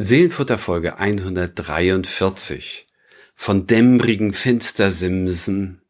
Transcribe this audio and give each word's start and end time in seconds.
Seelenfutterfolge 0.00 1.00
143 1.00 2.86
von 3.34 3.66
dämmrigen 3.66 4.32
Fenstersimsen 4.32 5.82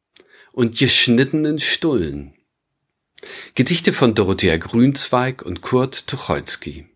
und 0.50 0.78
geschnittenen 0.78 1.58
Stullen. 1.58 2.32
Gedichte 3.54 3.92
von 3.92 4.14
Dorothea 4.14 4.56
Grünzweig 4.56 5.42
und 5.42 5.60
Kurt 5.60 6.06
Tucholsky. 6.06 6.88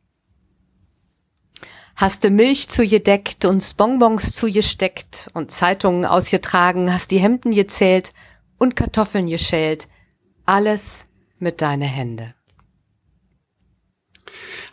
Hast 1.96 2.24
du 2.24 2.30
Milch 2.30 2.70
zu 2.70 2.86
gedeckt 2.86 3.44
und 3.44 3.76
Bonbons 3.76 4.32
zu 4.32 4.50
gesteckt 4.50 5.28
und 5.34 5.50
Zeitungen 5.50 6.06
ausgetragen, 6.06 6.90
hast 6.90 7.10
die 7.10 7.20
Hemden 7.20 7.50
gezählt 7.50 8.14
und 8.58 8.74
Kartoffeln 8.74 9.26
geschält. 9.26 9.86
Alles 10.46 11.04
mit 11.38 11.60
deine 11.60 11.84
Hände. 11.84 12.34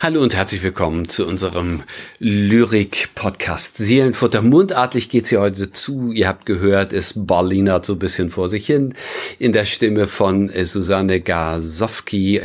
Hallo 0.00 0.22
und 0.22 0.34
herzlich 0.34 0.62
willkommen 0.62 1.08
zu 1.08 1.26
unserem 1.26 1.82
Lyrik-Podcast 2.18 3.76
Seelenfutter. 3.76 4.40
Mundartlich 4.40 5.10
geht's 5.10 5.28
hier 5.28 5.40
heute 5.40 5.72
zu. 5.72 6.12
Ihr 6.12 6.28
habt 6.28 6.46
gehört, 6.46 6.92
es 6.92 7.26
Berlinert 7.26 7.84
so 7.84 7.94
ein 7.94 7.98
bisschen 7.98 8.30
vor 8.30 8.48
sich 8.48 8.64
hin 8.64 8.94
in 9.38 9.52
der 9.52 9.66
Stimme 9.66 10.06
von 10.06 10.48
äh, 10.48 10.64
Susanne 10.64 11.20
Gasowski. 11.20 12.40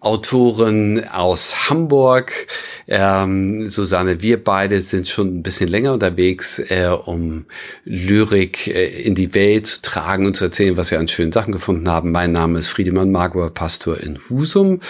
Autorin 0.00 1.02
aus 1.10 1.70
Hamburg. 1.70 2.32
Ähm, 2.86 3.68
Susanne, 3.70 4.20
wir 4.20 4.44
beide 4.44 4.80
sind 4.80 5.08
schon 5.08 5.38
ein 5.38 5.42
bisschen 5.42 5.70
länger 5.70 5.94
unterwegs, 5.94 6.58
äh, 6.58 6.88
um 6.88 7.46
Lyrik 7.84 8.66
äh, 8.66 9.02
in 9.02 9.14
die 9.14 9.34
Welt 9.34 9.66
zu 9.66 9.80
tragen 9.80 10.26
und 10.26 10.36
zu 10.36 10.44
erzählen, 10.44 10.76
was 10.76 10.90
wir 10.90 10.98
an 10.98 11.08
schönen 11.08 11.32
Sachen 11.32 11.52
gefunden 11.52 11.88
haben. 11.88 12.12
Mein 12.12 12.32
Name 12.32 12.58
ist 12.58 12.68
Friedemann 12.68 13.10
Margot, 13.10 13.54
Pastor 13.54 13.98
in 13.98 14.18
Husum. 14.28 14.80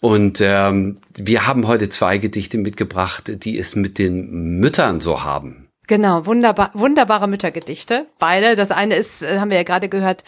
Und 0.00 0.40
ähm, 0.40 0.96
wir 1.14 1.46
haben 1.46 1.66
heute 1.66 1.88
zwei 1.88 2.18
Gedichte 2.18 2.58
mitgebracht, 2.58 3.44
die 3.44 3.58
es 3.58 3.76
mit 3.76 3.98
den 3.98 4.58
Müttern 4.58 5.00
so 5.00 5.24
haben. 5.24 5.68
Genau, 5.86 6.24
wunderbar, 6.24 6.70
wunderbare 6.74 7.26
Müttergedichte. 7.26 8.06
Beide. 8.18 8.54
Das 8.54 8.70
eine 8.70 8.94
ist, 8.94 9.22
äh, 9.22 9.40
haben 9.40 9.50
wir 9.50 9.56
ja 9.56 9.64
gerade 9.64 9.88
gehört, 9.88 10.24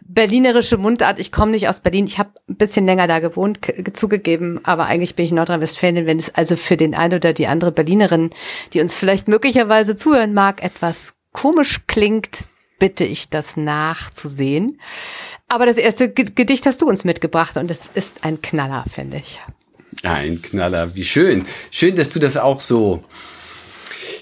berlinerische 0.00 0.76
Mundart. 0.76 1.18
Ich 1.18 1.32
komme 1.32 1.50
nicht 1.50 1.68
aus 1.68 1.80
Berlin. 1.80 2.06
Ich 2.06 2.18
habe 2.18 2.30
ein 2.48 2.56
bisschen 2.56 2.86
länger 2.86 3.08
da 3.08 3.18
gewohnt, 3.18 3.58
zugegeben, 3.92 4.60
aber 4.62 4.86
eigentlich 4.86 5.16
bin 5.16 5.26
ich 5.26 5.32
Nordrhein-Westfalen. 5.32 6.06
Wenn 6.06 6.20
es 6.20 6.34
also 6.34 6.56
für 6.56 6.76
den 6.76 6.94
einen 6.94 7.14
oder 7.14 7.32
die 7.32 7.48
andere 7.48 7.72
Berlinerin, 7.72 8.30
die 8.72 8.80
uns 8.80 8.96
vielleicht 8.96 9.28
möglicherweise 9.28 9.96
zuhören 9.96 10.32
mag, 10.32 10.62
etwas 10.62 11.14
komisch 11.32 11.80
klingt, 11.86 12.46
bitte 12.80 13.04
ich 13.04 13.28
das 13.28 13.56
nachzusehen. 13.56 14.80
Aber 15.46 15.66
das 15.66 15.76
erste 15.76 16.12
Gedicht 16.12 16.66
hast 16.66 16.82
du 16.82 16.88
uns 16.88 17.04
mitgebracht 17.04 17.56
und 17.56 17.70
es 17.70 17.88
ist 17.94 18.24
ein 18.24 18.42
Knaller, 18.42 18.84
finde 18.92 19.18
ich. 19.18 19.38
Ein 20.02 20.42
Knaller, 20.42 20.96
wie 20.96 21.04
schön. 21.04 21.46
Schön, 21.70 21.94
dass 21.94 22.10
du 22.10 22.18
das 22.18 22.36
auch 22.36 22.60
so 22.60 23.04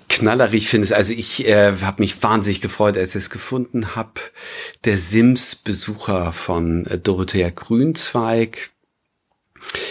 knallerig 0.09 0.69
findest. 0.69 0.93
Also 0.93 1.13
ich 1.13 1.47
äh, 1.47 1.73
habe 1.83 2.03
mich 2.03 2.23
wahnsinnig 2.23 2.61
gefreut, 2.61 2.97
als 2.97 3.15
ich 3.15 3.25
es 3.25 3.31
gefunden 3.31 3.95
habe. 3.95 4.21
Der 4.85 4.99
Sims-Besucher 4.99 6.33
von 6.33 6.87
äh, 6.87 6.99
Dorothea 6.99 7.51
Grünzweig 7.51 8.71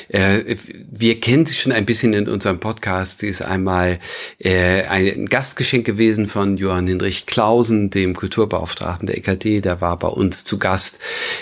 äh, 0.09 0.55
wir 0.89 1.19
kennen 1.19 1.45
sie 1.45 1.55
schon 1.55 1.71
ein 1.71 1.85
bisschen 1.85 2.13
in 2.13 2.27
unserem 2.27 2.59
Podcast. 2.59 3.19
Sie 3.19 3.27
ist 3.27 3.41
einmal 3.41 3.99
äh, 4.39 4.83
ein 4.83 5.27
Gastgeschenk 5.27 5.85
gewesen 5.85 6.27
von 6.27 6.57
Johann 6.57 6.87
Hinrich 6.87 7.25
Klausen, 7.25 7.89
dem 7.89 8.15
Kulturbeauftragten 8.15 9.07
der 9.07 9.17
EKD. 9.17 9.61
Der 9.61 9.81
war 9.81 9.97
bei 9.97 10.07
uns 10.07 10.43
zu 10.43 10.57
Gast 10.57 10.99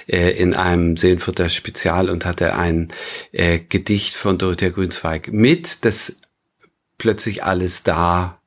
äh, 0.08 0.32
in 0.32 0.54
einem 0.54 0.98
Seelenfutter 0.98 1.50
Spezial 1.50 2.10
und 2.10 2.26
hatte 2.26 2.56
ein 2.56 2.90
äh, 3.32 3.60
Gedicht 3.60 4.16
von 4.16 4.38
Dorothea 4.38 4.70
Grünzweig 4.70 5.32
mit, 5.32 5.86
das 5.86 6.18
plötzlich 6.98 7.44
alles 7.44 7.84
da 7.84 8.40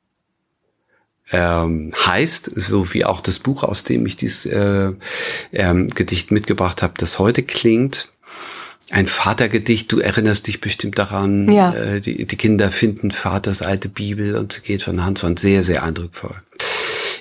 ähm, 1.30 1.92
heißt, 1.94 2.46
so 2.46 2.92
wie 2.94 3.04
auch 3.04 3.20
das 3.20 3.38
Buch, 3.38 3.62
aus 3.62 3.84
dem 3.84 4.06
ich 4.06 4.16
dieses 4.16 4.46
äh, 4.46 4.92
ähm, 5.52 5.88
Gedicht 5.88 6.30
mitgebracht 6.30 6.82
habe, 6.82 6.94
das 6.96 7.18
heute 7.18 7.42
klingt 7.42 8.08
ein 8.90 9.06
Vatergedicht, 9.06 9.92
du 9.92 10.00
erinnerst 10.00 10.46
dich 10.46 10.60
bestimmt 10.60 10.98
daran, 10.98 11.50
ja. 11.52 11.72
äh, 11.74 12.00
die, 12.00 12.26
die 12.26 12.36
Kinder 12.36 12.70
finden 12.70 13.10
Vaters 13.10 13.62
alte 13.62 13.88
Bibel 13.88 14.36
und 14.36 14.52
sie 14.52 14.62
geht 14.62 14.82
von 14.82 15.04
Hand 15.04 15.18
zu 15.18 15.26
Hand 15.26 15.38
sehr, 15.38 15.62
sehr 15.62 15.82
eindrucksvoll. 15.82 16.36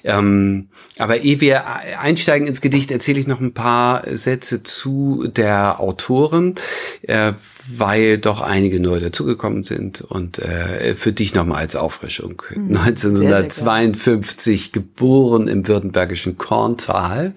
Ähm, 0.07 0.69
aber 0.99 1.19
ehe 1.19 1.41
wir 1.41 1.63
einsteigen 1.99 2.47
ins 2.47 2.61
Gedicht, 2.61 2.91
erzähle 2.91 3.19
ich 3.19 3.27
noch 3.27 3.41
ein 3.41 3.53
paar 3.53 4.03
Sätze 4.09 4.63
zu 4.63 5.27
der 5.27 5.81
Autorin, 5.81 6.55
äh, 7.01 7.33
weil 7.75 8.17
doch 8.17 8.39
einige 8.39 8.79
neu 8.79 9.01
dazugekommen 9.01 9.65
sind 9.65 9.99
und 9.99 10.39
äh, 10.39 10.95
für 10.95 11.11
dich 11.11 11.35
nochmal 11.35 11.59
als 11.59 11.75
Auffrischung. 11.75 12.41
Mhm, 12.55 12.77
1952 12.77 14.71
geboren 14.71 15.49
im 15.49 15.67
württembergischen 15.67 16.37
Korntal 16.37 17.35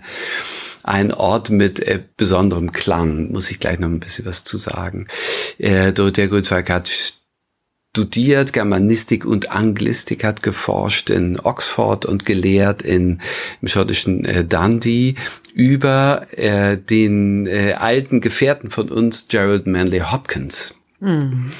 ein 0.84 1.12
Ort 1.12 1.50
mit 1.50 1.80
äh, 1.80 2.00
besonderem 2.16 2.70
Klang, 2.72 3.32
muss 3.32 3.50
ich 3.50 3.58
gleich 3.58 3.80
noch 3.80 3.88
ein 3.88 4.00
bisschen 4.00 4.26
was 4.26 4.44
zu 4.44 4.56
sagen. 4.56 5.08
Äh, 5.58 5.92
Dorothea 5.92 6.26
Grünzweig 6.26 6.70
hat 6.70 7.19
studiert 7.92 8.52
Germanistik 8.52 9.24
und 9.24 9.50
Anglistik, 9.50 10.22
hat 10.22 10.44
geforscht 10.44 11.10
in 11.10 11.40
Oxford 11.40 12.06
und 12.06 12.24
gelehrt 12.24 12.82
in, 12.82 13.20
im 13.60 13.68
schottischen 13.68 14.24
äh, 14.24 14.44
Dundee 14.44 15.16
über 15.54 16.26
äh, 16.32 16.78
den 16.78 17.46
äh, 17.46 17.72
alten 17.72 18.20
Gefährten 18.20 18.70
von 18.70 18.90
uns, 18.90 19.26
Gerald 19.26 19.66
Manley 19.66 20.00
Hopkins. 20.00 20.76
Mhm. 21.00 21.50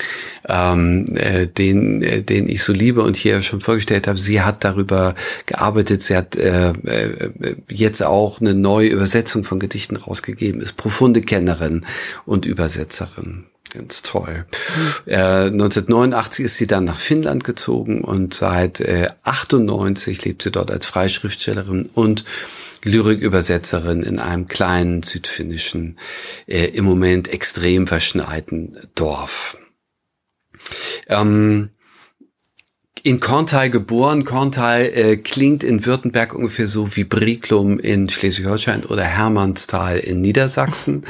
Ähm, 0.49 1.17
äh, 1.17 1.47
den, 1.49 2.03
äh, 2.03 2.23
den 2.23 2.49
ich 2.49 2.63
so 2.63 2.73
liebe 2.73 3.03
und 3.03 3.17
hier 3.17 3.43
schon 3.43 3.61
vorgestellt 3.61 4.07
habe. 4.07 4.19
Sie 4.19 4.43
hat 4.43 4.65
darüber 4.65 5.15
gearbeitet. 5.47 6.03
Sie 6.03 6.17
hat 6.17 6.37
äh, 6.37 6.71
äh, 6.71 7.57
jetzt 7.69 8.05
auch 8.05 8.41
eine 8.41 8.55
neue 8.55 8.89
Übersetzung 8.89 9.43
von 9.43 9.59
Gedichten 9.59 9.97
rausgegeben, 9.97 10.61
ist 10.61 10.77
profunde 10.77 11.23
Kennerin 11.23 11.87
und 12.25 12.47
Übersetzerin. 12.47 13.47
Ganz 13.73 14.03
toll. 14.03 14.47
Äh, 15.07 15.47
1989 15.47 16.45
ist 16.45 16.57
sie 16.57 16.67
dann 16.67 16.85
nach 16.85 16.99
Finnland 16.99 17.45
gezogen 17.45 18.03
und 18.03 18.35
seit 18.35 18.81
äh, 18.81 19.11
98 19.23 20.25
lebt 20.25 20.43
sie 20.43 20.51
dort 20.51 20.73
als 20.73 20.87
Freischriftstellerin 20.87 21.89
und 21.95 22.25
Lyrikübersetzerin 22.83 24.03
in 24.03 24.19
einem 24.19 24.49
kleinen 24.49 25.05
südfinnischen, 25.05 25.99
äh, 26.47 26.67
im 26.67 26.85
Moment 26.85 27.29
extrem 27.29 27.87
verschneiten 27.87 28.77
Dorf. 28.97 29.57
Ähm, 31.07 31.71
in 33.03 33.21
Korntal 33.21 33.71
geboren. 33.71 34.25
Korntal 34.25 34.83
äh, 34.83 35.17
klingt 35.17 35.65
in 35.65 35.87
Württemberg 35.87 36.35
ungefähr 36.35 36.69
so 36.69 36.97
wie 36.97 37.05
Brieklum 37.05 37.79
in 37.79 38.09
Schleswig-Holstein 38.09 38.85
oder 38.85 39.05
Hermannsthal 39.05 39.99
in 39.99 40.21
Niedersachsen. 40.21 41.07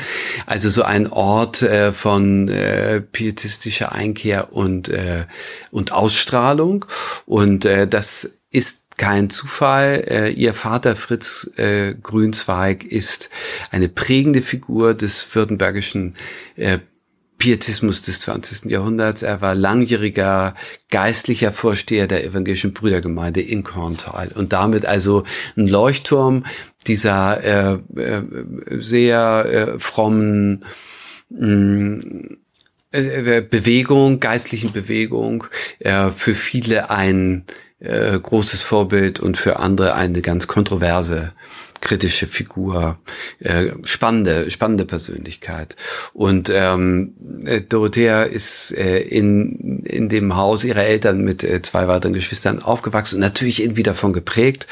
Also 0.46 0.70
so 0.70 0.82
ein 0.82 1.08
Ort 1.08 1.62
äh, 1.62 1.92
von 1.92 2.48
äh, 2.48 3.00
pietistischer 3.00 3.92
Einkehr 3.92 4.52
und, 4.52 4.88
äh, 4.88 5.24
und 5.70 5.92
Ausstrahlung. 5.92 6.84
Und 7.26 7.64
äh, 7.64 7.88
das 7.88 8.40
ist 8.50 8.96
kein 9.00 9.30
Zufall. 9.30 10.04
Äh, 10.06 10.30
ihr 10.32 10.52
Vater 10.52 10.94
Fritz 10.94 11.50
äh, 11.56 11.94
Grünzweig 11.94 12.84
ist 12.84 13.30
eine 13.70 13.88
prägende 13.88 14.42
Figur 14.42 14.94
des 14.94 15.34
württembergischen 15.34 16.16
äh, 16.56 16.78
Pietismus 17.40 18.02
des 18.02 18.20
20. 18.20 18.70
Jahrhunderts. 18.70 19.22
Er 19.22 19.40
war 19.40 19.56
langjähriger 19.56 20.54
geistlicher 20.90 21.52
Vorsteher 21.52 22.06
der 22.06 22.24
evangelischen 22.24 22.74
Brüdergemeinde 22.74 23.40
in 23.40 23.64
Korntal 23.64 24.30
und 24.34 24.52
damit 24.52 24.86
also 24.86 25.24
ein 25.56 25.66
Leuchtturm 25.66 26.44
dieser 26.86 27.42
äh, 27.42 27.78
äh, 28.00 28.22
sehr 28.78 29.46
äh, 29.46 29.80
frommen 29.80 30.64
mh, 31.30 32.36
äh, 32.92 33.40
Bewegung, 33.40 34.20
geistlichen 34.20 34.72
Bewegung, 34.72 35.44
äh, 35.78 36.10
für 36.10 36.34
viele 36.34 36.90
ein 36.90 37.46
äh, 37.78 38.18
großes 38.18 38.62
Vorbild 38.62 39.18
und 39.18 39.38
für 39.38 39.58
andere 39.58 39.94
eine 39.94 40.20
ganz 40.20 40.46
kontroverse 40.46 41.32
kritische 41.80 42.26
Figur, 42.26 42.98
äh, 43.38 43.70
spannende, 43.82 44.50
spannende 44.50 44.84
Persönlichkeit. 44.84 45.76
Und 46.12 46.50
ähm, 46.52 47.14
äh, 47.44 47.60
Dorothea 47.60 48.22
ist 48.22 48.72
äh, 48.76 49.00
in, 49.00 49.82
in 49.84 50.08
dem 50.08 50.36
Haus 50.36 50.64
ihrer 50.64 50.84
Eltern 50.84 51.22
mit 51.22 51.42
äh, 51.44 51.62
zwei 51.62 51.88
weiteren 51.88 52.12
Geschwistern 52.12 52.62
aufgewachsen 52.62 53.16
und 53.16 53.20
natürlich 53.20 53.62
irgendwie 53.62 53.82
davon 53.82 54.12
geprägt. 54.12 54.66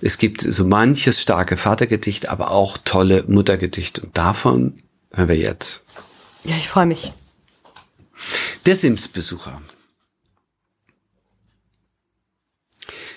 Es 0.00 0.18
gibt 0.18 0.40
so 0.42 0.64
manches 0.64 1.20
starke 1.20 1.56
Vatergedicht, 1.56 2.28
aber 2.28 2.50
auch 2.50 2.78
tolle 2.84 3.24
Muttergedichte. 3.26 4.02
Und 4.02 4.16
davon 4.16 4.74
hören 5.12 5.28
wir 5.28 5.36
jetzt. 5.36 5.82
Ja, 6.44 6.56
ich 6.56 6.68
freue 6.68 6.86
mich. 6.86 7.12
Der 8.66 8.76
Sims-Besucher. 8.76 9.60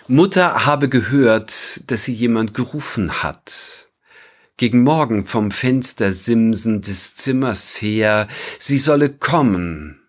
Mutter 0.07 0.67
habe 0.67 0.87
gehört, 0.87 1.89
dass 1.89 2.03
sie 2.03 2.13
jemand 2.13 2.53
gerufen 2.53 3.23
hat. 3.23 3.87
Gegen 4.55 4.83
Morgen 4.83 5.25
vom 5.25 5.49
Fenster 5.49 6.11
simsen 6.11 6.81
des 6.81 7.15
Zimmers 7.15 7.81
her, 7.81 8.27
sie 8.59 8.77
solle 8.77 9.09
kommen. 9.09 9.99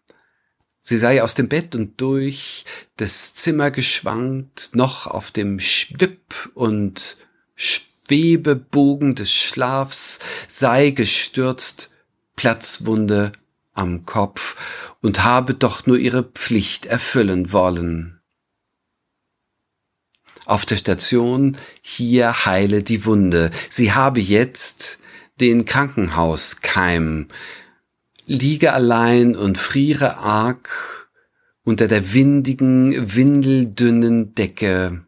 Sie 0.83 0.99
sei 0.99 1.23
aus 1.23 1.33
dem 1.35 1.49
Bett 1.49 1.75
und 1.75 1.99
durch 1.99 2.67
das 2.99 3.33
Zimmer 3.33 3.71
geschwankt, 3.71 4.71
noch 4.75 5.07
auf 5.07 5.31
dem 5.31 5.61
Schwipp 5.61 6.51
und 6.53 7.17
Schwebebogen 7.55 9.15
des 9.15 9.33
Schlafs 9.33 10.19
sei 10.47 10.91
gestürzt, 10.91 11.91
Platzwunde 12.37 13.33
am 13.73 14.05
Kopf 14.05 14.95
und 15.01 15.25
habe 15.25 15.55
doch 15.55 15.87
nur 15.87 15.97
ihre 15.97 16.23
Pflicht 16.23 16.85
erfüllen 16.85 17.51
wollen. 17.51 18.16
Auf 20.47 20.65
der 20.65 20.77
Station 20.77 21.57
hier 21.83 22.47
heile 22.47 22.85
die 22.85 23.05
Wunde. 23.05 23.51
Sie 23.69 23.93
habe 23.93 24.21
jetzt 24.21 25.01
den 25.41 25.65
Krankenhauskeim, 25.65 27.29
liege 28.27 28.73
allein 28.73 29.37
und 29.37 29.59
friere 29.59 30.19
arg 30.19 31.11
unter 31.65 31.89
der 31.89 32.15
windigen, 32.15 33.17
windeldünnen 33.17 34.37
Decke. 34.37 35.05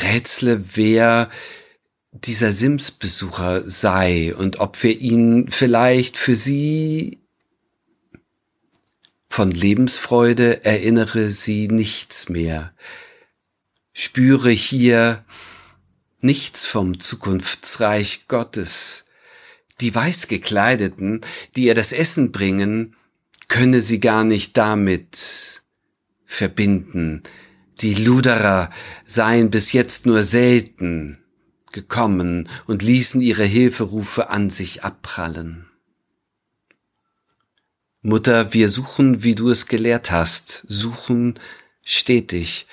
Rätsle, 0.00 0.76
wer 0.76 1.28
dieser 2.12 2.52
Sims-Besucher 2.52 3.68
sei 3.68 4.32
und 4.36 4.60
ob 4.60 4.80
wir 4.84 5.00
ihn 5.00 5.50
vielleicht 5.50 6.16
für 6.16 6.36
sie 6.36 7.20
von 9.28 9.48
Lebensfreude 9.48 10.64
erinnere 10.64 11.30
sie 11.30 11.66
nichts 11.66 12.28
mehr. 12.28 12.72
Spüre 13.96 14.50
hier 14.50 15.24
nichts 16.20 16.66
vom 16.66 16.98
Zukunftsreich 16.98 18.26
Gottes, 18.26 19.06
die 19.80 19.94
Weißgekleideten, 19.94 21.20
die 21.54 21.66
ihr 21.66 21.76
das 21.76 21.92
Essen 21.92 22.32
bringen, 22.32 22.96
könne 23.46 23.80
sie 23.80 24.00
gar 24.00 24.24
nicht 24.24 24.56
damit 24.56 25.62
verbinden. 26.26 27.22
Die 27.82 27.94
Luderer 27.94 28.70
seien 29.04 29.50
bis 29.50 29.72
jetzt 29.72 30.06
nur 30.06 30.24
selten 30.24 31.20
gekommen 31.70 32.48
und 32.66 32.82
ließen 32.82 33.20
ihre 33.20 33.44
Hilferufe 33.44 34.28
an 34.28 34.50
sich 34.50 34.82
abprallen. 34.82 35.70
Mutter, 38.02 38.52
wir 38.52 38.68
suchen, 38.68 39.22
wie 39.22 39.36
du 39.36 39.50
es 39.50 39.66
gelehrt 39.66 40.10
hast, 40.10 40.64
suchen 40.66 41.38
stetig, 41.84 42.66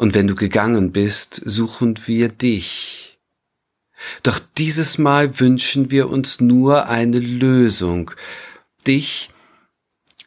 und 0.00 0.14
wenn 0.14 0.26
du 0.26 0.34
gegangen 0.34 0.92
bist, 0.92 1.40
suchen 1.44 1.98
wir 2.06 2.28
dich 2.28 3.10
doch 4.22 4.38
dieses 4.58 4.98
Mal 4.98 5.40
wünschen 5.40 5.90
wir 5.90 6.08
uns 6.08 6.40
nur 6.40 6.88
eine 6.88 7.18
Lösung, 7.18 8.10
dich 8.86 9.30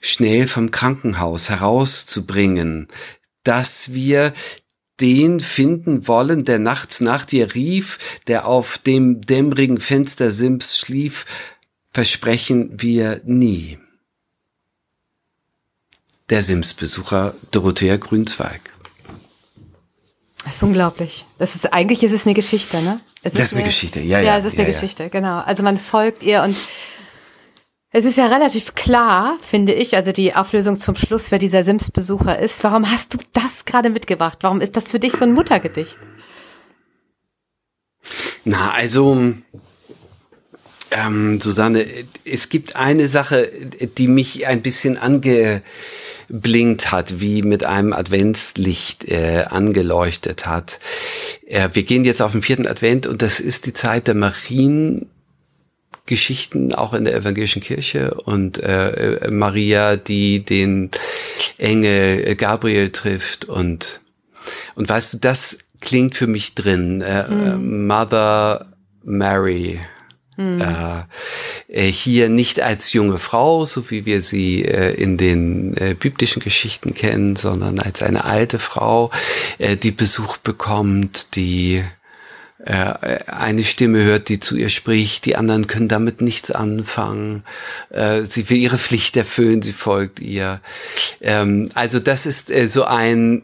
schnell 0.02 0.48
vom 0.48 0.72
Krankenhaus 0.72 1.50
herauszubringen, 1.50 2.88
dass 3.44 3.94
wir 3.94 4.34
den 5.02 5.40
finden 5.40 6.08
wollen, 6.08 6.46
der 6.46 6.60
nachts 6.60 7.02
nach 7.02 7.26
dir 7.26 7.56
rief, 7.56 8.20
der 8.28 8.46
auf 8.46 8.78
dem 8.78 9.22
dämmerigen 9.22 9.80
Fenster 9.80 10.30
Sims 10.30 10.78
schlief, 10.78 11.26
versprechen 11.92 12.82
wir 12.82 13.22
nie. 13.26 13.80
Der 16.30 16.42
Sims-Besucher 16.42 17.36
Dorothea 17.52 17.98
Grünzweig. 17.98 18.73
Das 20.46 20.56
ist 20.56 20.64
unglaublich. 20.64 21.26
Das 21.38 21.56
ist 21.56 21.72
eigentlich 21.72 22.04
ist 22.04 22.12
es 22.12 22.26
eine 22.26 22.34
Geschichte, 22.34 22.82
ne? 22.82 23.00
Es 23.24 23.34
das 23.34 23.52
ist 23.52 23.56
eine, 23.56 23.64
Geschichte, 23.64 24.02
ja, 24.02 24.20
ja. 24.20 24.34
Ja, 24.34 24.38
es 24.38 24.46
ist 24.46 24.54
ja, 24.54 24.64
eine 24.64 24.74
ja. 24.74 24.74
Geschichte, 24.74 25.10
genau. 25.10 25.40
Also 25.40 25.64
man 25.64 25.78
folgt 25.78 26.24
ihr 26.24 26.44
und 26.44 26.56
es 27.96 28.06
ist 28.06 28.18
ja 28.18 28.26
relativ 28.26 28.74
klar, 28.74 29.38
finde 29.40 29.74
ich, 29.74 29.96
also 29.96 30.12
die 30.12 30.36
Auflösung 30.36 30.76
zum 30.78 30.96
Schluss, 30.96 31.30
wer 31.30 31.38
dieser 31.38 31.64
Sims-Besucher 31.64 32.40
ist. 32.40 32.64
Warum 32.64 32.90
hast 32.90 33.14
du 33.14 33.20
das 33.34 33.66
gerade 33.66 33.92
mitgebracht? 33.92 34.40
Warum 34.42 34.62
ist 34.62 34.76
das 34.76 34.90
für 34.90 35.00
dich 35.00 35.14
so 35.14 35.26
ein 35.26 35.34
Muttergedicht? 35.34 35.96
Na, 38.46 38.72
also 38.72 39.36
ähm, 40.94 41.42
Susanne, 41.42 41.86
es 42.24 42.50
gibt 42.50 42.76
eine 42.76 43.08
Sache, 43.08 43.50
die 43.98 44.08
mich 44.08 44.48
ein 44.48 44.62
bisschen 44.62 44.98
ange 44.98 45.62
blinkt 46.30 46.92
hat, 46.92 47.20
wie 47.20 47.42
mit 47.42 47.66
einem 47.66 47.94
Adventslicht 47.94 49.10
äh, 49.10 49.46
angeleuchtet 49.50 50.46
hat. 50.46 50.80
Äh, 51.46 51.70
wir 51.74 51.84
gehen 51.84 52.06
jetzt 52.06 52.22
auf 52.22 52.32
den 52.32 52.42
vierten 52.42 52.68
Advent 52.68 53.08
und 53.08 53.22
das 53.22 53.40
ist 53.40 53.66
die 53.66 53.74
Zeit 53.74 54.08
der 54.08 54.16
Mariengeschichten, 54.16 56.74
auch 56.74 56.94
in 56.94 57.06
der 57.06 57.16
evangelischen 57.16 57.62
Kirche 57.62 58.14
und 58.14 58.60
äh, 58.60 59.28
Maria, 59.30 59.96
die 59.96 60.46
den 60.46 60.92
Engel 61.58 62.36
Gabriel 62.36 62.92
trifft 62.92 63.46
und 63.46 64.02
und 64.76 64.90
weißt 64.90 65.14
du, 65.14 65.18
das 65.20 65.60
klingt 65.80 66.16
für 66.16 66.28
mich 66.28 66.56
drin. 66.56 67.02
Äh, 67.02 67.30
mhm. 67.30 67.88
Mother 67.88 68.66
Mary 69.04 69.80
Mhm. 70.38 70.62
Äh, 71.68 71.86
hier 71.92 72.30
nicht 72.30 72.62
als 72.62 72.94
junge 72.94 73.20
Frau, 73.20 73.66
so 73.66 73.90
wie 73.92 74.06
wir 74.06 74.22
sie 74.22 74.64
äh, 74.64 74.94
in 74.94 75.18
den 75.18 75.76
äh, 75.78 75.96
biblischen 75.98 76.42
Geschichten 76.42 76.94
kennen, 76.94 77.36
sondern 77.36 77.80
als 77.80 78.02
eine 78.02 78.26
alte 78.26 78.60
Frau, 78.60 79.12
äh, 79.60 79.76
die 79.78 79.92
Besuch 79.92 80.38
bekommt, 80.38 81.36
die 81.36 81.84
äh, 82.66 82.94
eine 83.28 83.64
Stimme 83.64 84.04
hört, 84.04 84.30
die 84.30 84.40
zu 84.40 84.56
ihr 84.56 84.70
spricht, 84.70 85.26
die 85.26 85.36
anderen 85.36 85.68
können 85.68 85.90
damit 85.90 86.22
nichts 86.22 86.52
anfangen. 86.52 87.44
Sie 88.24 88.50
will 88.50 88.58
ihre 88.58 88.78
Pflicht 88.78 89.18
erfüllen, 89.18 89.62
sie 89.62 89.74
folgt 89.74 90.20
ihr. 90.20 90.62
Ähm, 91.22 91.70
also 91.76 92.00
das 92.00 92.26
ist 92.26 92.52
so 92.72 92.86
ein 92.86 93.44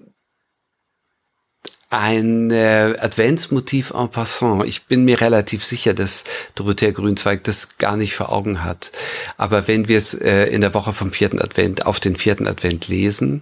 ein 1.89 2.51
äh, 2.51 2.94
Adventsmotiv 3.00 3.91
en 3.91 4.09
passant. 4.09 4.63
Ich 4.65 4.86
bin 4.86 5.06
mir 5.06 5.21
relativ 5.21 5.63
sicher, 5.63 5.94
dass 5.94 6.24
Dorothea 6.56 6.91
Grünzweig 6.91 7.44
das 7.44 7.77
gar 7.77 7.97
nicht 7.97 8.13
vor 8.13 8.31
Augen 8.31 8.63
hat. 8.63 8.91
Aber 9.38 9.68
wenn 9.68 9.88
wir 9.88 9.97
es 9.97 10.13
äh, 10.13 10.45
in 10.45 10.62
der 10.62 10.74
Woche 10.74 10.94
vom 10.94 11.12
vierten 11.12 11.41
Advent 11.41 11.88
auf 11.88 12.00
den 12.00 12.15
vierten 12.15 12.47
Advent 12.47 12.88
lesen, 12.88 13.41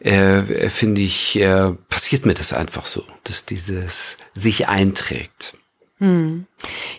äh, 0.00 0.42
finde 0.70 1.02
ich, 1.02 1.38
äh, 1.38 1.72
passiert 1.88 2.24
mir 2.24 2.34
das 2.34 2.52
einfach 2.52 2.86
so, 2.86 3.04
dass 3.24 3.44
dieses 3.44 4.16
sich 4.34 4.68
einträgt. 4.68 5.54
Hm. 5.98 6.46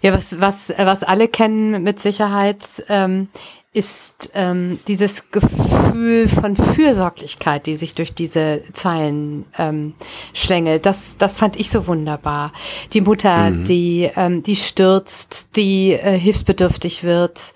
Ja, 0.01 0.13
was, 0.13 0.39
was, 0.39 0.69
was 0.77 1.03
alle 1.03 1.27
kennen 1.27 1.83
mit 1.83 1.99
Sicherheit, 1.99 2.83
ähm, 2.87 3.29
ist 3.73 4.29
ähm, 4.35 4.79
dieses 4.87 5.31
Gefühl 5.31 6.27
von 6.27 6.55
Fürsorglichkeit, 6.55 7.65
die 7.65 7.75
sich 7.75 7.95
durch 7.95 8.13
diese 8.13 8.61
Zeilen 8.73 9.45
ähm, 9.57 9.95
schlängelt. 10.33 10.85
Das, 10.85 11.17
das 11.17 11.39
fand 11.39 11.55
ich 11.55 11.71
so 11.71 11.87
wunderbar. 11.87 12.53
Die 12.93 13.01
Mutter, 13.01 13.49
mhm. 13.49 13.65
die, 13.65 14.11
ähm, 14.15 14.43
die 14.43 14.55
stürzt, 14.55 15.55
die 15.55 15.93
äh, 15.93 16.17
hilfsbedürftig 16.17 17.03
wird, 17.03 17.53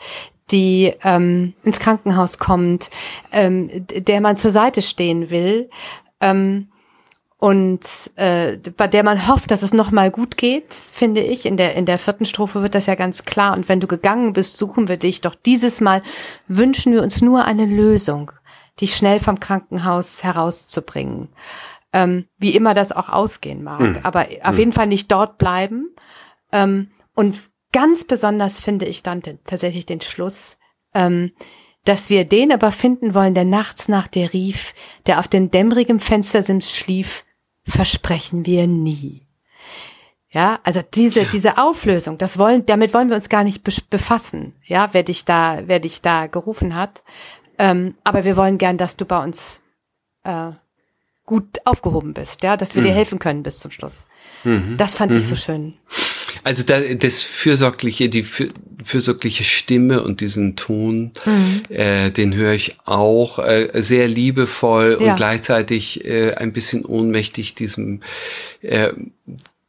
die 0.50 0.94
ähm, 1.04 1.54
ins 1.64 1.80
Krankenhaus 1.80 2.40
kommt, 2.40 2.90
ähm, 3.32 3.86
der 3.88 4.20
man 4.20 4.38
zur 4.38 4.52
Seite 4.52 4.82
stehen 4.82 5.30
will. 5.30 5.70
Ähm, 6.20 6.70
und 7.39 7.82
äh, 8.15 8.58
bei 8.75 8.88
der 8.88 9.03
man 9.03 9.27
hofft, 9.27 9.51
dass 9.51 9.62
es 9.62 9.72
noch 9.72 9.91
mal 9.91 10.10
gut 10.10 10.38
geht, 10.38 10.74
finde 10.74 11.22
ich. 11.22 11.46
In 11.46 11.56
der 11.56 11.75
in 11.75 11.86
der 11.86 12.00
vierten 12.00 12.25
Strophe 12.25 12.63
wird 12.63 12.74
das 12.74 12.88
ja 12.88 12.96
ganz 12.96 13.25
klar. 13.25 13.56
Und 13.56 13.70
wenn 13.70 13.79
du 13.79 13.86
gegangen 13.86 14.34
bist, 14.34 14.58
suchen 14.58 14.88
wir 14.88 14.98
dich. 14.98 15.22
Doch 15.22 15.36
dieses 15.36 15.79
Mal 15.79 16.01
wünschen 16.48 16.94
wir 16.94 17.03
uns 17.03 17.22
nur 17.22 17.46
eine 17.46 17.67
Lösung, 17.67 18.32
dich 18.82 18.96
schnell 18.96 19.20
vom 19.20 19.39
Krankenhaus 19.39 20.24
herauszubringen. 20.24 21.29
Ähm, 21.94 22.25
wie 22.39 22.56
immer 22.56 22.74
das 22.74 22.91
auch 22.91 23.10
ausgehen 23.10 23.63
mag, 23.63 23.82
mhm. 23.82 24.00
aber 24.03 24.27
auf 24.44 24.53
mhm. 24.53 24.60
jeden 24.60 24.74
Fall 24.74 24.88
nicht 24.88 25.12
dort 25.12 25.38
bleiben. 25.38 25.96
Ähm, 26.51 26.89
und 27.13 27.38
ganz 27.72 28.03
besonders 28.03 28.60
finde 28.60 28.88
ich 28.88 29.03
dann 29.03 29.22
tatsächlich 29.46 29.86
den 29.86 30.01
Schluss. 30.01 30.58
Ähm, 30.96 31.34
dass 31.86 32.10
wir 32.10 32.25
den 32.25 32.51
aber 32.51 32.74
finden 32.74 33.13
wollen, 33.13 33.34
der 33.34 33.46
nachts 33.46 33.88
nach 33.88 34.08
dir 34.08 34.34
rief, 34.34 34.74
der 35.06 35.20
auf 35.20 35.29
den 35.29 35.51
dämmerigen 35.51 36.01
Fenstersims 36.01 36.70
schlief, 36.70 37.24
versprechen 37.68 38.46
wir 38.46 38.68
nie. 38.68 39.28
Ja, 40.30 40.60
also 40.64 40.82
diese, 40.94 41.26
diese 41.26 41.58
Auflösung, 41.58 42.18
das 42.18 42.38
wollen, 42.38 42.66
damit 42.66 42.94
wollen 42.94 43.10
wir 43.10 43.16
uns 43.16 43.30
gar 43.30 43.44
nicht 43.44 43.64
befassen. 43.90 44.54
Ja, 44.66 44.90
wer 44.92 45.04
dich 45.04 45.26
da, 45.26 45.64
wer 45.66 45.80
dich 45.80 46.02
da 46.02 46.28
gerufen 46.28 46.76
hat. 46.76 47.04
Ähm, 47.58 47.96
aber 48.04 48.24
wir 48.24 48.38
wollen 48.38 48.58
gern, 48.58 48.78
dass 48.78 48.98
du 48.98 49.06
bei 49.06 49.24
uns 49.24 49.62
äh, 50.24 50.52
gut 51.26 51.60
aufgehoben 51.66 52.14
bist, 52.14 52.44
ja, 52.44 52.58
dass 52.58 52.76
wir 52.76 52.82
mhm. 52.82 52.88
dir 52.88 52.94
helfen 52.94 53.20
können 53.20 53.44
bis 53.44 53.60
zum 53.60 53.72
Schluss. 53.72 54.08
Mhm. 54.44 54.76
Das 54.78 54.96
fand 54.96 55.12
mhm. 55.12 55.18
ich 55.18 55.28
so 55.28 55.36
mhm. 55.36 55.40
schön. 55.40 55.74
Also 56.44 56.63
da, 56.63 56.79
das 56.79 57.24
fürsorgliche, 57.24 58.10
die 58.10 58.25
fürsorgliche 58.84 59.44
Stimme 59.44 60.03
und 60.03 60.22
diesen 60.22 60.56
Ton, 60.56 61.12
mhm. 61.25 61.62
äh, 61.70 62.10
den 62.10 62.34
höre 62.34 62.53
ich 62.53 62.77
auch 62.86 63.39
äh, 63.39 63.70
sehr 63.74 64.08
liebevoll 64.08 64.98
ja. 65.00 65.12
und 65.12 65.15
gleichzeitig 65.17 66.06
äh, 66.06 66.34
ein 66.36 66.53
bisschen 66.53 66.86
ohnmächtig 66.86 67.56
diesem 67.56 68.01
äh, 68.62 68.89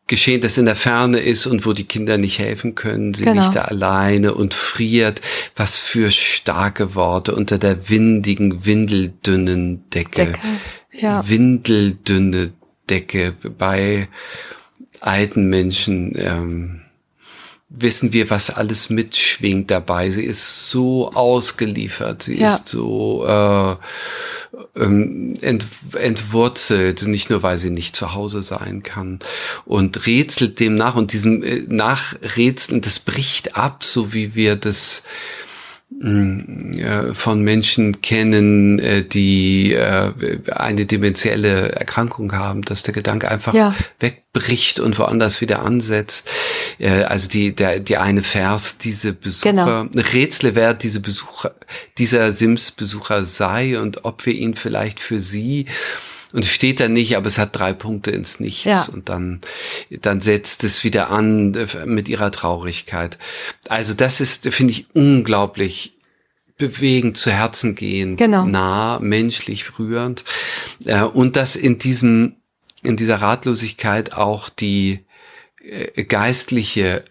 Geschehen, 0.08 0.40
das 0.40 0.56
in 0.56 0.64
der 0.64 0.75
Ferne 0.75 1.18
ist 1.20 1.46
und 1.46 1.66
wo 1.66 1.75
die 1.75 1.84
Kinder 1.84 2.16
nicht 2.16 2.38
helfen 2.38 2.75
können. 2.75 3.12
Sie 3.12 3.25
Genau. 3.25 3.42
liegt 3.42 3.56
da 3.56 3.62
alleine 3.62 4.32
und 4.32 4.54
friert. 4.54 5.20
Was 5.54 5.76
für 5.76 6.10
starke 6.10 6.94
Worte 6.94 7.34
unter 7.34 7.58
der 7.58 7.90
windigen, 7.90 8.64
windeldünnen 8.64 9.90
Decke. 9.90 10.25
Decke, 10.25 10.38
ja. 10.92 11.28
Windeldünne 11.28 12.52
Decke. 12.88 13.34
Bei 13.58 14.08
alten 15.02 15.49
Menschen 15.49 16.14
ähm, 16.17 16.81
wissen 17.71 18.12
wir, 18.14 18.31
was 18.31 18.50
alles 18.50 18.88
mitschwingt 18.88 19.71
dabei. 19.71 20.11
Sie 20.11 20.25
ist 20.25 20.71
so 20.71 21.12
ausgeliefert. 21.12 22.23
Sie 22.23 22.38
Ja. 22.38 22.49
ist 22.49 22.69
so 22.69 23.26
äh, 23.26 23.76
ähm, 24.81 25.35
ent, 25.43 25.67
entwurzelt, 25.93 27.02
nicht 27.07 27.28
nur 27.31 27.43
weil 27.43 27.59
sie 27.59 27.71
nicht 27.71 27.95
zu 27.95 28.14
Hause 28.14 28.43
sein 28.43 28.83
kann 28.83 29.19
und 29.67 30.07
rätselt 30.07 30.61
dem 30.61 30.75
nach 30.76 30.95
und 30.97 31.12
diesem 31.12 31.43
äh, 31.43 31.61
Nachrätseln, 31.69 32.81
das 32.81 32.99
bricht 33.00 33.57
ab, 33.57 33.85
so 33.85 34.14
wie 34.14 34.35
wir 34.35 34.57
das 34.57 35.02
von 37.14 37.43
Menschen 37.43 38.00
kennen, 38.02 38.78
äh, 38.78 39.02
die 39.02 39.73
äh, 39.75 40.12
eine 40.52 40.87
dementielle 40.87 41.73
Erkrankung 41.73 42.33
haben, 42.35 42.62
dass 42.62 42.85
der 42.85 42.95
Gedanke 42.95 43.28
einfach 43.28 43.52
Ja. 43.52 43.75
wegbricht 43.99 44.78
und 44.78 44.97
woanders 44.99 45.40
wieder 45.40 45.62
ansetzt. 45.64 46.31
Äh, 46.78 47.02
Also 47.02 47.28
die, 47.28 47.52
der, 47.55 47.81
die 47.81 47.97
eine 47.97 48.23
Vers, 48.23 48.78
diese 48.78 49.12
Besucher, 49.12 49.88
Rätsel, 50.12 50.55
wer 50.55 50.75
diese 50.75 51.00
Besucher, 51.00 51.52
dieser 51.99 52.31
Sims-Besucher 52.31 53.25
sei 53.25 53.78
und 53.81 54.05
ob 54.05 54.25
wir 54.25 54.35
ihn 54.35 54.55
vielleicht 54.55 55.00
für 55.00 55.21
sie 55.21 55.67
und 56.32 56.44
es 56.44 56.50
steht 56.50 56.80
da 56.80 56.88
nicht, 56.88 57.16
aber 57.16 57.26
es 57.26 57.38
hat 57.38 57.56
drei 57.56 57.73
Punkte 57.73 58.11
ins 58.11 58.38
Nichts 58.40 58.64
Ja. 58.64 58.85
und 58.92 59.08
dann, 59.08 59.40
dann 60.02 60.20
setzt 60.20 60.62
es 60.64 60.85
wieder 60.85 61.11
an 61.11 61.54
äh, 61.54 61.87
mit 61.87 62.08
ihrer 62.08 62.30
Traurigkeit. 62.30 63.18
Also 63.68 63.94
das 63.94 64.20
ist, 64.20 64.49
finde 64.52 64.73
ich, 64.73 64.87
unglaublich 64.94 65.94
bewegend, 66.58 67.16
zu 67.16 67.30
Herzen 67.30 67.75
gehend, 67.76 68.18
Genau. 68.18 68.44
nah, 68.44 68.99
menschlich, 69.00 69.78
rührend. 69.78 70.25
Äh, 70.85 71.02
und 71.02 71.37
dass 71.37 71.56
in 71.56 71.78
diesem, 71.78 72.35
in 72.82 72.97
dieser 72.97 73.16
Ratlosigkeit 73.23 74.12
auch 74.12 74.49
die 74.49 75.04
äh, 75.64 76.04
geistliche 76.04 77.04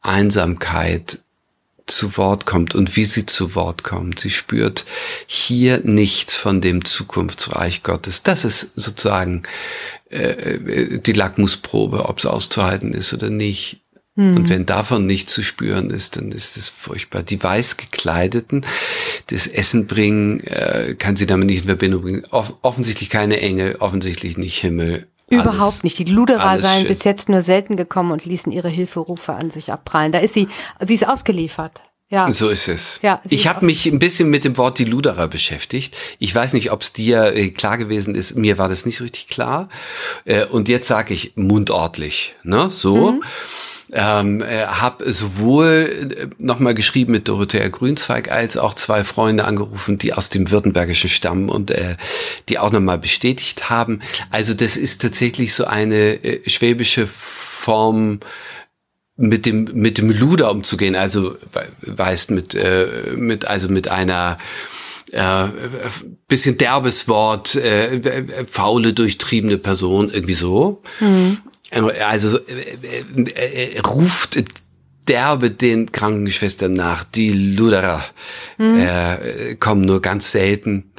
Einsamkeit 0.00 1.20
zu 1.86 2.16
Wort 2.16 2.46
kommt 2.46 2.74
und 2.74 2.96
wie 2.96 3.04
sie 3.04 3.26
zu 3.26 3.54
Wort 3.54 3.84
kommt. 3.84 4.18
Sie 4.18 4.30
spürt 4.30 4.84
hier 5.26 5.80
nichts 5.84 6.34
von 6.34 6.60
dem 6.60 6.84
Zukunftsreich 6.84 7.82
Gottes. 7.82 8.22
Das 8.22 8.44
ist 8.44 8.72
sozusagen 8.74 9.42
äh, 10.10 10.98
die 10.98 11.12
Lackmusprobe, 11.12 12.08
ob 12.08 12.18
es 12.18 12.26
auszuhalten 12.26 12.92
ist 12.92 13.14
oder 13.14 13.30
nicht. 13.30 13.82
Und 14.18 14.48
wenn 14.48 14.64
davon 14.64 15.04
nicht 15.04 15.28
zu 15.28 15.42
spüren 15.42 15.90
ist, 15.90 16.16
dann 16.16 16.32
ist 16.32 16.56
es 16.56 16.70
furchtbar. 16.70 17.22
Die 17.22 17.42
weiß 17.42 17.76
gekleideten, 17.76 18.64
das 19.26 19.46
Essen 19.46 19.86
bringen, 19.86 20.40
äh, 20.40 20.94
kann 20.98 21.16
sie 21.16 21.26
damit 21.26 21.48
nicht 21.48 21.60
in 21.60 21.66
Verbindung 21.66 22.00
bringen. 22.00 22.24
Off 22.30 22.54
offensichtlich 22.62 23.10
keine 23.10 23.40
Engel, 23.40 23.76
offensichtlich 23.78 24.38
nicht 24.38 24.58
Himmel. 24.58 25.06
Überhaupt 25.28 25.60
Alles- 25.60 25.82
nicht. 25.82 25.98
Die 25.98 26.04
Luderer 26.04 26.58
seien 26.58 26.80
shit. 26.80 26.88
bis 26.88 27.04
jetzt 27.04 27.28
nur 27.28 27.42
selten 27.42 27.76
gekommen 27.76 28.12
und 28.12 28.24
ließen 28.24 28.52
ihre 28.52 28.68
Hilferufe 28.68 29.32
an 29.32 29.50
sich 29.50 29.72
abprallen. 29.72 30.12
Da 30.12 30.18
ist 30.20 30.34
sie, 30.34 30.48
sie 30.80 30.94
ist 30.94 31.06
ausgeliefert. 31.08 31.82
Ja. 32.08 32.32
So 32.32 32.48
ist 32.48 32.68
es. 32.68 33.00
Ja, 33.02 33.20
ich 33.28 33.48
habe 33.48 33.66
mich 33.66 33.84
ein 33.86 33.98
bisschen 33.98 34.30
mit 34.30 34.44
dem 34.44 34.56
Wort 34.58 34.78
die 34.78 34.84
Luderer 34.84 35.26
beschäftigt. 35.26 35.96
Ich 36.20 36.32
weiß 36.32 36.52
nicht, 36.52 36.70
ob 36.70 36.82
es 36.82 36.92
dir 36.92 37.34
äh, 37.34 37.50
klar 37.50 37.78
gewesen 37.78 38.14
ist. 38.14 38.36
Mir 38.36 38.58
war 38.58 38.68
das 38.68 38.86
nicht 38.86 38.98
so 38.98 39.02
richtig 39.02 39.26
klar. 39.26 39.68
Äh, 40.24 40.44
und 40.44 40.68
jetzt 40.68 40.86
sage 40.86 41.12
ich 41.14 41.32
mundortlich. 41.34 42.36
Ne? 42.44 42.70
So. 42.70 43.12
Mhm. 43.12 43.24
Ähm, 43.92 44.42
äh, 44.42 44.66
habe 44.66 45.12
sowohl 45.12 46.10
äh, 46.18 46.26
nochmal 46.38 46.74
geschrieben 46.74 47.12
mit 47.12 47.28
Dorothea 47.28 47.68
Grünzweig 47.68 48.32
als 48.32 48.56
auch 48.56 48.74
zwei 48.74 49.04
Freunde 49.04 49.44
angerufen, 49.44 49.96
die 49.96 50.12
aus 50.12 50.28
dem 50.28 50.50
Württembergischen 50.50 51.08
stammen 51.08 51.48
und 51.48 51.70
äh, 51.70 51.96
die 52.48 52.58
auch 52.58 52.72
nochmal 52.72 52.98
bestätigt 52.98 53.70
haben. 53.70 54.00
Also 54.30 54.54
das 54.54 54.76
ist 54.76 55.02
tatsächlich 55.02 55.54
so 55.54 55.66
eine 55.66 56.24
äh, 56.24 56.50
schwäbische 56.50 57.06
Form 57.06 58.18
mit 59.16 59.46
dem 59.46 59.70
mit 59.72 59.98
dem 59.98 60.10
Luder 60.10 60.50
umzugehen, 60.50 60.96
also 60.96 61.36
we- 61.52 61.66
weißt 61.96 62.32
mit 62.32 62.54
äh, 62.56 62.88
mit 63.14 63.44
also 63.46 63.68
mit 63.68 63.88
einer 63.88 64.36
äh, 65.12 65.46
bisschen 66.26 66.58
derbes 66.58 67.06
Wort, 67.06 67.54
äh, 67.54 68.24
faule, 68.50 68.92
durchtriebene 68.94 69.58
Person, 69.58 70.10
irgendwie 70.12 70.34
so. 70.34 70.82
Also 71.70 72.38
äh, 72.38 72.42
äh, 73.34 73.74
äh, 73.74 73.80
ruft 73.80 74.42
derbe 75.08 75.50
den 75.50 75.92
Krankenschwestern 75.92 76.72
nach, 76.72 77.04
die 77.04 77.30
Luderer 77.30 78.04
äh, 78.58 79.54
kommen 79.56 79.82
nur 79.82 80.02
ganz 80.02 80.32
selten. 80.32 80.92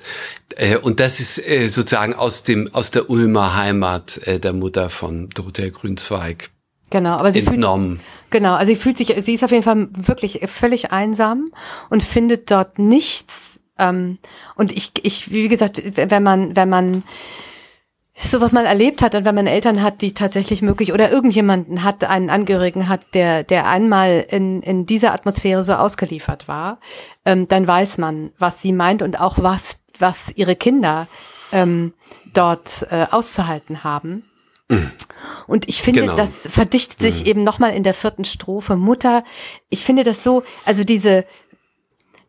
Äh, 0.56 0.78
und 0.78 1.00
das 1.00 1.20
ist 1.20 1.46
äh, 1.48 1.68
sozusagen 1.68 2.14
aus 2.14 2.44
dem 2.44 2.74
aus 2.74 2.92
der 2.92 3.10
Ulmer 3.10 3.56
Heimat 3.56 4.20
äh, 4.26 4.40
der 4.40 4.54
Mutter 4.54 4.90
von 4.90 5.30
Dorothea 5.30 5.70
Grünzweig 5.70 6.50
Genau, 6.90 7.18
aber 7.18 7.32
sie 7.34 7.42
fühlt, 7.42 7.56
entnommen. 7.56 8.00
genau, 8.30 8.56
also 8.56 8.72
sie 8.72 8.78
fühlt 8.78 8.98
sich, 8.98 9.14
sie 9.20 9.34
ist 9.34 9.44
auf 9.44 9.52
jeden 9.52 9.64
Fall 9.64 9.90
wirklich 9.94 10.40
völlig 10.46 10.92
einsam 10.92 11.52
und 11.90 12.02
findet 12.02 12.50
dort 12.50 12.80
nichts. 12.80 13.60
Ähm, 13.78 14.20
und 14.56 14.72
ich, 14.72 14.94
ich, 15.04 15.32
wie 15.32 15.50
gesagt, 15.50 15.82
wenn 15.96 16.24
man, 16.24 16.56
wenn 16.56 16.70
man 16.70 17.04
sowas 18.20 18.52
mal 18.52 18.66
erlebt 18.66 19.02
hat 19.02 19.16
und 19.16 19.26
wenn 19.26 19.36
man 19.36 19.48
Eltern 19.48 19.82
hat, 19.82 20.02
die 20.02 20.14
tatsächlich 20.14 20.62
möglich 20.62 20.92
oder 20.92 21.12
irgendjemanden 21.12 21.84
hat, 21.84 22.04
einen 22.04 22.30
Angehörigen 22.30 22.90
hat, 22.90 23.02
der, 23.14 23.44
der 23.44 23.68
einmal 23.68 24.26
in, 24.30 24.62
in 24.64 24.86
dieser 24.86 25.14
Atmosphäre 25.14 25.64
so 25.64 25.74
ausgeliefert 25.74 26.48
war, 26.48 26.80
ähm, 27.26 27.48
dann 27.48 27.68
weiß 27.68 28.00
man, 28.00 28.32
was 28.40 28.62
sie 28.62 28.74
meint 28.74 29.02
und 29.02 29.20
auch 29.20 29.38
was, 29.40 29.78
was 30.00 30.32
ihre 30.36 30.56
Kinder 30.56 31.08
ähm, 31.52 31.94
dort 32.34 32.88
äh, 32.90 33.06
auszuhalten 33.10 33.84
haben. 33.84 34.24
Und 35.48 35.70
ich 35.70 35.82
finde, 35.82 36.02
Genau. 36.02 36.16
das 36.16 36.30
verdichtet 36.42 37.00
sich 37.00 37.26
eben 37.26 37.44
nochmal 37.44 37.74
in 37.74 37.84
der 37.84 37.94
vierten 37.94 38.26
Strophe. 38.26 38.76
Mutter, 38.76 39.24
ich 39.70 39.86
finde 39.86 40.04
das 40.04 40.24
so, 40.24 40.44
also 40.66 40.84
diese, 40.84 41.26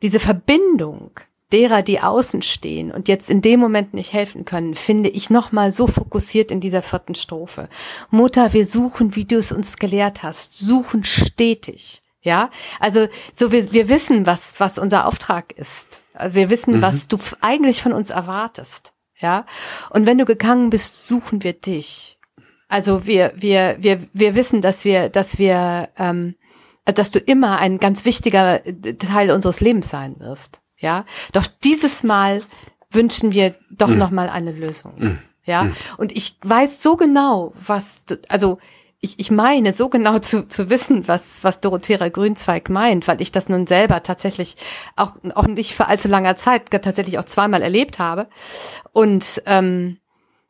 diese 0.03 0.21
Verbindung 0.21 1.11
derer, 1.53 1.83
die 1.83 2.01
außen 2.01 2.43
stehen 2.43 2.93
und 2.93 3.09
jetzt 3.09 3.31
in 3.31 3.41
dem 3.41 3.61
Moment 3.61 3.95
nicht 3.95 4.13
helfen 4.13 4.45
können, 4.45 4.75
finde 4.75 5.09
ich 5.09 5.31
nochmal 5.31 5.73
so 5.73 5.87
fokussiert 5.87 6.51
in 6.51 6.61
dieser 6.61 6.83
vierten 6.83 7.15
Strophe. 7.15 7.69
Mutter, 8.11 8.53
wir 8.53 8.67
suchen, 8.67 9.17
wie 9.17 9.25
du 9.25 9.37
es 9.37 9.53
uns 9.53 9.77
gelehrt 9.77 10.23
hast, 10.23 10.59
suchen 10.59 11.05
stetig. 11.05 12.03
Ja, 12.21 12.51
also 12.81 13.07
so 13.33 13.53
wir, 13.53 13.73
wir 13.73 13.89
wissen, 13.89 14.27
was, 14.27 14.59
was 14.61 14.79
unser 14.79 15.07
Auftrag 15.07 15.53
ist. 15.53 16.03
Wir 16.31 16.51
wissen, 16.51 16.83
was 16.83 17.07
du 17.07 17.17
eigentlich 17.41 17.81
von 17.81 17.93
uns 17.93 18.11
erwartest. 18.11 18.93
Ja, 19.21 19.47
und 19.91 20.05
wenn 20.05 20.19
du 20.19 20.25
gegangen 20.25 20.71
bist, 20.71 21.07
suchen 21.07 21.43
wir 21.43 21.53
dich. 21.53 22.19
Also 22.69 23.07
wir, 23.07 23.33
wir, 23.37 23.77
wir, 23.81 24.07
wir 24.13 24.35
wissen, 24.35 24.61
dass 24.61 24.85
wir, 24.85 25.09
dass 25.09 25.39
wir, 25.39 25.89
ähm, 25.97 26.35
dass 26.85 27.11
du 27.11 27.19
immer 27.19 27.59
ein 27.59 27.79
ganz 27.79 28.05
wichtiger 28.05 28.61
Teil 28.99 29.31
unseres 29.31 29.61
Lebens 29.61 29.89
sein 29.89 30.19
wirst. 30.19 30.61
Ja, 30.79 31.05
doch 31.33 31.47
dieses 31.47 32.05
Mal 32.05 32.43
wünschen 32.91 33.33
wir 33.33 33.55
doch 33.71 33.89
noch 33.89 34.11
mal 34.11 34.29
eine 34.29 34.53
Lösung. 34.53 35.19
Ja, 35.45 35.71
und 35.97 36.13
ich 36.13 36.37
weiß 36.43 36.83
so 36.83 36.97
genau, 36.97 37.53
was, 37.59 38.05
also 38.29 38.59
ich, 39.01 39.19
ich 39.19 39.31
meine 39.31 39.73
so 39.73 39.89
genau 39.89 40.19
zu, 40.19 40.47
zu 40.49 40.71
wissen, 40.71 41.07
was, 41.07 41.43
was 41.43 41.61
Dorothea 41.61 42.09
Grünzweig 42.09 42.69
meint, 42.69 43.07
weil 43.07 43.21
ich 43.21 43.33
das 43.33 43.49
nun 43.49 43.67
selber 43.67 44.03
tatsächlich 44.03 44.57
auch, 44.97 45.13
auch 45.35 45.47
nicht 45.47 45.75
für 45.75 45.87
allzu 45.87 46.09
langer 46.09 46.37
Zeit 46.37 46.71
tatsächlich 46.71 47.19
auch 47.19 47.25
zweimal 47.25 47.63
erlebt 47.63 47.99
habe. 47.99 48.29
Und 48.93 49.43
ähm, 49.47 49.99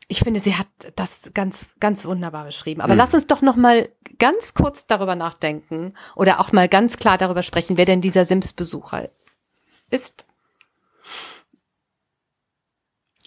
ich 0.09 0.21
finde, 0.21 0.41
sie 0.41 0.57
hat 0.57 0.67
das 0.97 1.31
ganz, 1.35 1.67
ganz 1.81 2.07
wunderbar 2.07 2.47
beschrieben. 2.47 2.81
Aber 2.81 2.95
lass 2.95 3.13
uns 3.13 3.27
doch 3.27 3.43
noch 3.43 3.57
mal 3.57 3.91
ganz 4.19 4.55
kurz 4.55 4.87
darüber 4.87 5.15
nachdenken 5.15 5.93
oder 6.17 6.41
auch 6.41 6.51
mal 6.51 6.69
ganz 6.69 6.97
klar 6.97 7.19
darüber 7.19 7.43
sprechen, 7.43 7.77
wer 7.77 7.85
denn 7.85 8.01
dieser 8.01 8.25
Sims-Besucher 8.25 9.11
ist. 9.91 10.27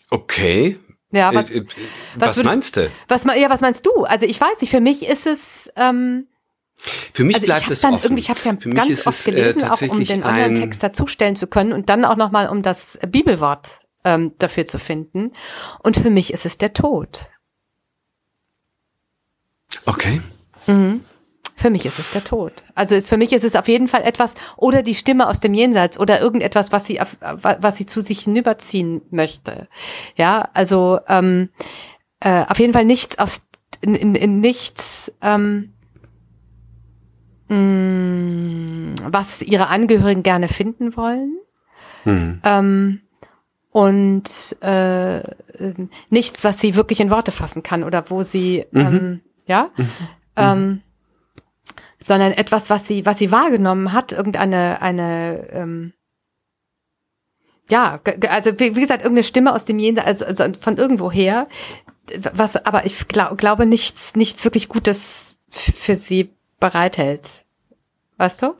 Okay. 0.09 0.77
Ja, 1.11 1.33
was, 1.33 1.49
Äh, 1.49 1.59
äh, 1.59 1.65
was 2.15 2.37
was, 2.37 2.45
meinst 2.45 2.77
du? 2.77 2.89
was, 3.07 3.23
ja, 3.23 3.49
was 3.49 3.61
meinst 3.61 3.85
du? 3.85 4.03
Also 4.05 4.25
ich 4.25 4.39
weiß 4.39 4.61
nicht, 4.61 4.69
für 4.69 4.79
mich 4.81 5.05
ist 5.05 5.25
es, 5.27 5.69
ähm, 5.75 6.27
Für 7.13 7.23
mich 7.23 7.35
also 7.35 7.45
bleibt 7.47 7.69
es 7.69 7.81
dann 7.81 7.93
offen. 7.95 8.03
irgendwie, 8.05 8.21
ich 8.21 8.29
habe 8.29 8.39
es 8.39 8.45
ja 8.45 8.55
Für 8.57 8.69
ganz 8.69 9.07
oft 9.07 9.19
es, 9.19 9.27
äh, 9.27 9.31
gelesen, 9.31 9.63
auch 9.65 9.81
um 9.81 10.03
den 10.03 10.23
ein- 10.23 10.29
Online-Text 10.29 10.81
dazustellen 10.83 11.35
zu 11.35 11.47
können 11.47 11.73
und 11.73 11.89
dann 11.89 12.05
auch 12.05 12.15
noch 12.15 12.31
mal 12.31 12.47
um 12.47 12.61
das 12.61 12.97
Bibelwort 13.07 13.79
ähm, 14.03 14.33
dafür 14.37 14.65
zu 14.65 14.79
finden. 14.79 15.33
Und 15.79 15.97
für 15.97 16.09
mich 16.09 16.33
ist 16.33 16.45
es 16.45 16.57
der 16.57 16.73
Tod. 16.73 17.29
Okay. 19.85 20.21
Für 21.61 21.69
mich 21.69 21.85
ist 21.85 21.99
es 21.99 22.11
der 22.11 22.23
Tod. 22.23 22.53
Also 22.73 22.95
ist, 22.95 23.07
für 23.07 23.17
mich 23.17 23.33
ist 23.33 23.43
es 23.43 23.55
auf 23.55 23.67
jeden 23.67 23.87
Fall 23.87 24.01
etwas 24.01 24.33
oder 24.57 24.81
die 24.81 24.95
Stimme 24.95 25.27
aus 25.27 25.39
dem 25.39 25.53
Jenseits 25.53 25.99
oder 25.99 26.19
irgendetwas, 26.19 26.71
was 26.71 26.85
sie, 26.85 26.99
was 27.19 27.75
sie 27.75 27.85
zu 27.85 28.01
sich 28.01 28.21
hinüberziehen 28.21 29.03
möchte. 29.11 29.67
Ja, 30.15 30.49
also 30.55 30.99
ähm, 31.07 31.49
äh, 32.19 32.45
auf 32.47 32.57
jeden 32.57 32.73
Fall 32.73 32.85
nichts 32.85 33.19
aus 33.19 33.43
in, 33.79 33.93
in, 33.93 34.15
in 34.15 34.39
nichts, 34.39 35.13
ähm, 35.21 35.73
mh, 37.47 37.55
mm, 37.55 38.95
was 39.05 39.43
ihre 39.43 39.67
Angehörigen 39.67 40.23
gerne 40.23 40.47
finden 40.47 40.97
wollen. 40.97 41.37
Mhm. 42.05 42.41
Ähm, 42.43 43.01
und 43.69 44.57
äh, 44.61 45.21
nichts, 46.09 46.43
was 46.43 46.59
sie 46.59 46.73
wirklich 46.73 46.99
in 46.99 47.11
Worte 47.11 47.31
fassen 47.31 47.61
kann 47.61 47.83
oder 47.83 48.09
wo 48.09 48.23
sie, 48.23 48.65
mhm. 48.71 48.81
ähm, 48.81 49.21
ja, 49.45 49.69
mhm. 49.77 49.89
ähm, 50.35 50.81
sondern 52.01 52.31
etwas, 52.33 52.69
was 52.69 52.87
sie, 52.87 53.05
was 53.05 53.19
sie 53.19 53.31
wahrgenommen 53.31 53.93
hat, 53.93 54.11
irgendeine, 54.11 54.81
eine, 54.81 55.47
ähm, 55.51 55.93
ja, 57.69 58.01
also 58.27 58.59
wie, 58.59 58.75
wie 58.75 58.81
gesagt, 58.81 59.03
irgendeine 59.03 59.23
Stimme 59.23 59.53
aus 59.53 59.65
dem 59.65 59.79
Jenseits, 59.79 60.23
also, 60.23 60.43
also 60.43 60.59
von 60.59 60.77
irgendwoher, 60.77 61.47
was 62.33 62.57
aber 62.57 62.85
ich 62.85 63.07
glaub, 63.07 63.37
glaube 63.37 63.65
nichts, 63.65 64.15
nichts 64.15 64.43
wirklich 64.43 64.67
Gutes 64.67 65.37
für 65.49 65.95
sie 65.95 66.29
bereithält. 66.59 67.45
Weißt 68.17 68.41
du? 68.41 68.55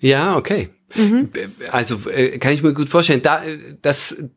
Ja, 0.00 0.36
okay. 0.36 0.68
Mhm. 0.94 1.30
Also 1.70 2.10
äh, 2.10 2.38
kann 2.38 2.52
ich 2.52 2.62
mir 2.62 2.74
gut 2.74 2.90
vorstellen, 2.90 3.22
da 3.22 3.42
das 3.80 4.28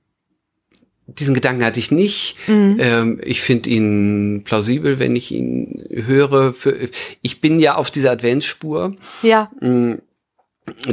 diesen 1.08 1.34
Gedanken 1.36 1.64
hatte 1.64 1.80
ich 1.80 1.92
nicht. 1.92 2.36
Mhm. 2.48 2.78
Ähm, 2.80 3.22
ich 3.24 3.42
finde 3.42 3.70
ihn 3.70 4.44
plausibel, 4.44 4.98
wenn 5.00 5.16
ich 5.16 5.32
ihn 5.32 5.86
höre. 5.90 6.54
Für, 6.54 6.90
ich 7.22 7.40
bin 7.42 7.60
ja 7.60 7.76
auf 7.76 7.92
dieser 7.92 8.10
Adventsspur. 8.12 8.96
Ja. 9.22 9.52
Mm, 9.62 10.00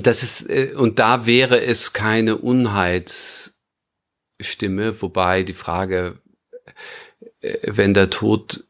das 0.02 0.22
ist, 0.22 0.50
äh, 0.50 0.74
und 0.76 0.98
da 0.98 1.24
wäre 1.26 1.62
es 1.62 1.94
keine 1.94 2.36
Unheitsstimme, 2.36 5.00
wobei 5.00 5.44
die 5.44 5.54
Frage, 5.54 6.18
äh, 7.40 7.56
wenn 7.64 7.94
der 7.94 8.10
Tod 8.10 8.64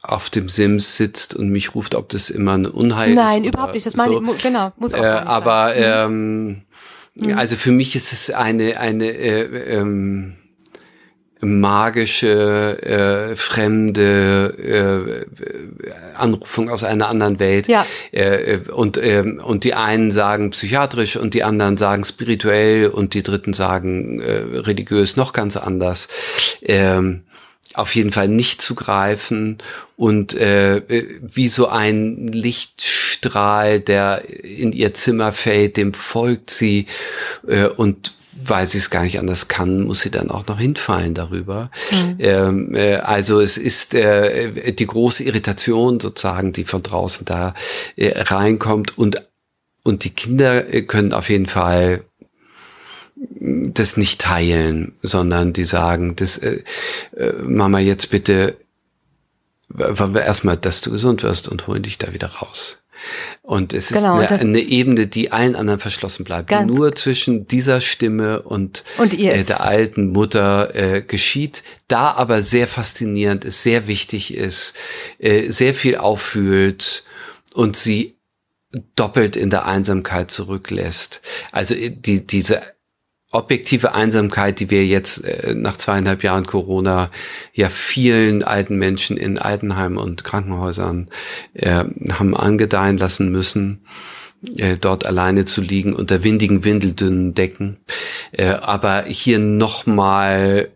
auf 0.00 0.30
dem 0.30 0.48
Sims 0.48 0.96
sitzt 0.96 1.34
und 1.34 1.50
mich 1.50 1.74
ruft, 1.74 1.94
ob 1.94 2.08
das 2.08 2.30
immer 2.30 2.54
eine 2.54 2.72
Unheil 2.72 3.14
Nein, 3.14 3.26
ist. 3.26 3.32
Nein, 3.32 3.44
überhaupt 3.44 3.74
nicht. 3.74 3.84
Das 3.84 3.96
meine 3.96 4.12
so. 4.12 4.34
ich, 4.34 4.42
genau, 4.42 4.72
muss 4.76 4.94
auch 4.94 5.02
äh, 5.02 5.06
Aber 5.06 5.74
mhm. 5.74 6.14
ähm, 6.14 6.62
also 7.34 7.56
für 7.56 7.72
mich 7.72 7.96
ist 7.96 8.12
es 8.12 8.30
eine 8.30 8.78
eine 8.78 9.06
äh, 9.06 9.78
ähm, 9.78 10.36
magische, 11.40 12.82
äh, 12.82 13.36
fremde 13.36 15.26
äh, 15.36 16.16
Anrufung 16.16 16.70
aus 16.70 16.82
einer 16.82 17.08
anderen 17.08 17.38
Welt. 17.38 17.68
Ja. 17.68 17.86
Äh, 18.12 18.54
äh, 18.54 18.60
und, 18.70 18.96
äh, 18.96 19.22
und 19.42 19.64
die 19.64 19.74
einen 19.74 20.12
sagen 20.12 20.50
psychiatrisch 20.50 21.16
und 21.16 21.34
die 21.34 21.44
anderen 21.44 21.76
sagen 21.76 22.04
spirituell 22.04 22.88
und 22.88 23.14
die 23.14 23.22
dritten 23.22 23.52
sagen 23.52 24.20
äh, 24.20 24.58
religiös 24.60 25.16
noch 25.16 25.32
ganz 25.32 25.56
anders. 25.56 26.08
Ähm, 26.62 27.22
auf 27.74 27.94
jeden 27.94 28.12
Fall 28.12 28.28
nicht 28.28 28.62
zu 28.62 28.74
greifen 28.74 29.58
und 29.96 30.34
äh, 30.34 30.80
wie 31.20 31.48
so 31.48 31.68
ein 31.68 32.28
Lichtstrahl, 33.26 33.80
der 33.80 34.22
in 34.42 34.72
ihr 34.72 34.94
Zimmer 34.94 35.32
fällt, 35.32 35.76
dem 35.76 35.92
folgt 35.94 36.50
sie 36.50 36.86
äh, 37.46 37.66
und 37.66 38.14
weil 38.38 38.66
sie 38.66 38.78
es 38.78 38.90
gar 38.90 39.02
nicht 39.02 39.18
anders 39.18 39.48
kann, 39.48 39.84
muss 39.84 40.02
sie 40.02 40.10
dann 40.10 40.30
auch 40.30 40.46
noch 40.46 40.58
hinfallen 40.58 41.14
darüber. 41.14 41.70
Mhm. 41.90 42.16
Ähm, 42.18 42.74
äh, 42.74 42.96
also 42.96 43.40
es 43.40 43.56
ist 43.56 43.94
äh, 43.94 44.72
die 44.72 44.86
große 44.86 45.24
Irritation 45.24 45.98
sozusagen, 46.00 46.52
die 46.52 46.64
von 46.64 46.82
draußen 46.82 47.24
da 47.24 47.54
äh, 47.96 48.12
reinkommt 48.20 48.96
und 48.98 49.22
und 49.82 50.02
die 50.02 50.10
Kinder 50.10 50.62
können 50.82 51.12
auf 51.12 51.30
jeden 51.30 51.46
Fall 51.46 52.02
das 53.14 53.96
nicht 53.96 54.20
teilen, 54.20 54.94
sondern 55.00 55.52
die 55.52 55.64
sagen, 55.64 56.16
das, 56.16 56.38
äh, 56.38 56.64
äh, 57.16 57.32
Mama, 57.44 57.78
jetzt 57.78 58.10
bitte, 58.10 58.56
wollen 59.68 60.14
wir 60.14 60.22
erstmal, 60.22 60.56
dass 60.56 60.80
du 60.80 60.90
gesund 60.90 61.22
wirst 61.22 61.46
und 61.48 61.66
holen 61.66 61.82
dich 61.82 61.98
da 61.98 62.12
wieder 62.12 62.28
raus. 62.28 62.78
Und 63.42 63.72
es 63.72 63.88
genau, 63.88 64.20
ist 64.20 64.30
eine, 64.30 64.40
eine, 64.40 64.60
Ebene, 64.60 65.06
die 65.06 65.32
allen 65.32 65.56
anderen 65.56 65.80
verschlossen 65.80 66.24
bleibt, 66.24 66.50
die 66.50 66.64
nur 66.64 66.94
zwischen 66.94 67.46
dieser 67.46 67.80
Stimme 67.80 68.42
und, 68.42 68.84
und 68.98 69.14
äh, 69.14 69.44
der 69.44 69.60
alten 69.60 70.12
Mutter 70.12 70.74
äh, 70.74 71.02
geschieht, 71.02 71.62
da 71.88 72.12
aber 72.12 72.42
sehr 72.42 72.66
faszinierend 72.66 73.44
ist, 73.44 73.62
sehr 73.62 73.86
wichtig 73.86 74.34
ist, 74.34 74.74
äh, 75.18 75.50
sehr 75.50 75.74
viel 75.74 75.96
auffühlt 75.96 77.04
und 77.54 77.76
sie 77.76 78.16
doppelt 78.94 79.36
in 79.36 79.50
der 79.50 79.66
Einsamkeit 79.66 80.30
zurücklässt. 80.30 81.20
Also 81.52 81.74
äh, 81.74 81.90
die, 81.90 82.26
diese 82.26 82.62
objektive 83.32 83.94
Einsamkeit, 83.94 84.60
die 84.60 84.70
wir 84.70 84.86
jetzt 84.86 85.24
äh, 85.24 85.54
nach 85.54 85.76
zweieinhalb 85.76 86.22
Jahren 86.22 86.46
Corona 86.46 87.10
ja 87.52 87.68
vielen 87.68 88.44
alten 88.44 88.78
Menschen 88.78 89.16
in 89.16 89.38
Altenheimen 89.38 89.98
und 89.98 90.24
Krankenhäusern 90.24 91.10
äh, 91.54 91.84
haben 92.12 92.36
angedeihen 92.36 92.98
lassen 92.98 93.30
müssen, 93.30 93.84
äh, 94.56 94.76
dort 94.76 95.06
alleine 95.06 95.44
zu 95.44 95.60
liegen 95.60 95.92
unter 95.92 96.22
windigen, 96.22 96.64
windeldünnen 96.64 97.34
Decken. 97.34 97.78
Äh, 98.32 98.50
aber 98.50 99.02
hier 99.02 99.38
nochmal 99.38 100.70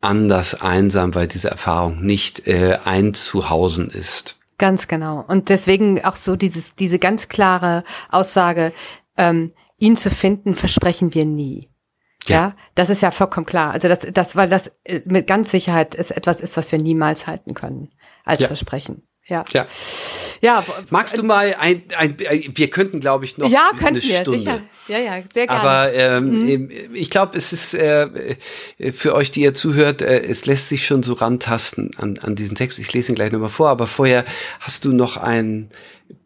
anders 0.00 0.60
einsam, 0.60 1.14
weil 1.14 1.26
diese 1.26 1.50
Erfahrung 1.50 2.04
nicht 2.04 2.46
äh, 2.46 2.78
einzuhausen 2.84 3.88
ist. 3.88 4.38
Ganz 4.58 4.86
genau. 4.86 5.24
Und 5.26 5.48
deswegen 5.48 6.04
auch 6.04 6.16
so 6.16 6.36
dieses, 6.36 6.76
diese 6.76 6.98
ganz 6.98 7.28
klare 7.28 7.82
Aussage, 8.10 8.72
ähm, 9.16 9.52
ihn 9.84 9.96
zu 9.96 10.10
finden, 10.10 10.54
versprechen 10.54 11.14
wir 11.14 11.24
nie. 11.24 11.70
Ja. 12.26 12.36
ja. 12.36 12.56
das 12.74 12.88
ist 12.88 13.02
ja 13.02 13.10
vollkommen 13.10 13.46
klar. 13.46 13.72
Also 13.72 13.88
das, 13.88 14.06
das, 14.12 14.34
weil 14.34 14.48
das 14.48 14.72
äh, 14.84 15.02
mit 15.04 15.26
ganz 15.26 15.50
Sicherheit 15.50 15.94
ist 15.94 16.10
etwas 16.10 16.40
ist, 16.40 16.56
was 16.56 16.72
wir 16.72 16.78
niemals 16.78 17.26
halten 17.26 17.54
können 17.54 17.90
als 18.24 18.40
ja. 18.40 18.46
Versprechen. 18.46 19.06
Ja. 19.26 19.44
ja. 19.52 19.66
Ja. 20.40 20.62
Magst 20.90 21.16
du 21.16 21.22
mal 21.22 21.54
ein, 21.58 21.82
ein, 21.96 22.16
ein 22.28 22.44
wir 22.54 22.68
könnten, 22.68 23.00
glaube 23.00 23.24
ich, 23.24 23.38
noch 23.38 23.48
ja, 23.48 23.70
eine 23.80 24.02
wir, 24.02 24.20
Stunde. 24.20 24.40
Sicher. 24.40 24.60
Ja, 24.88 24.98
ja, 24.98 25.22
sehr 25.32 25.46
gerne. 25.46 25.60
Aber 25.62 25.94
ähm, 25.94 26.42
mhm. 26.44 26.70
ich 26.92 27.08
glaube, 27.08 27.38
es 27.38 27.54
ist 27.54 27.72
äh, 27.72 28.36
für 28.92 29.14
euch, 29.14 29.30
die 29.30 29.40
ihr 29.40 29.54
zuhört, 29.54 30.02
äh, 30.02 30.22
es 30.22 30.44
lässt 30.44 30.68
sich 30.68 30.86
schon 30.86 31.02
so 31.02 31.14
rantasten 31.14 31.92
an, 31.96 32.18
an 32.18 32.34
diesen 32.34 32.56
Text. 32.56 32.78
Ich 32.78 32.92
lese 32.92 33.12
ihn 33.12 33.14
gleich 33.14 33.32
nochmal 33.32 33.48
vor, 33.48 33.70
aber 33.70 33.86
vorher 33.86 34.26
hast 34.60 34.84
du 34.84 34.92
noch 34.92 35.16
ein 35.16 35.70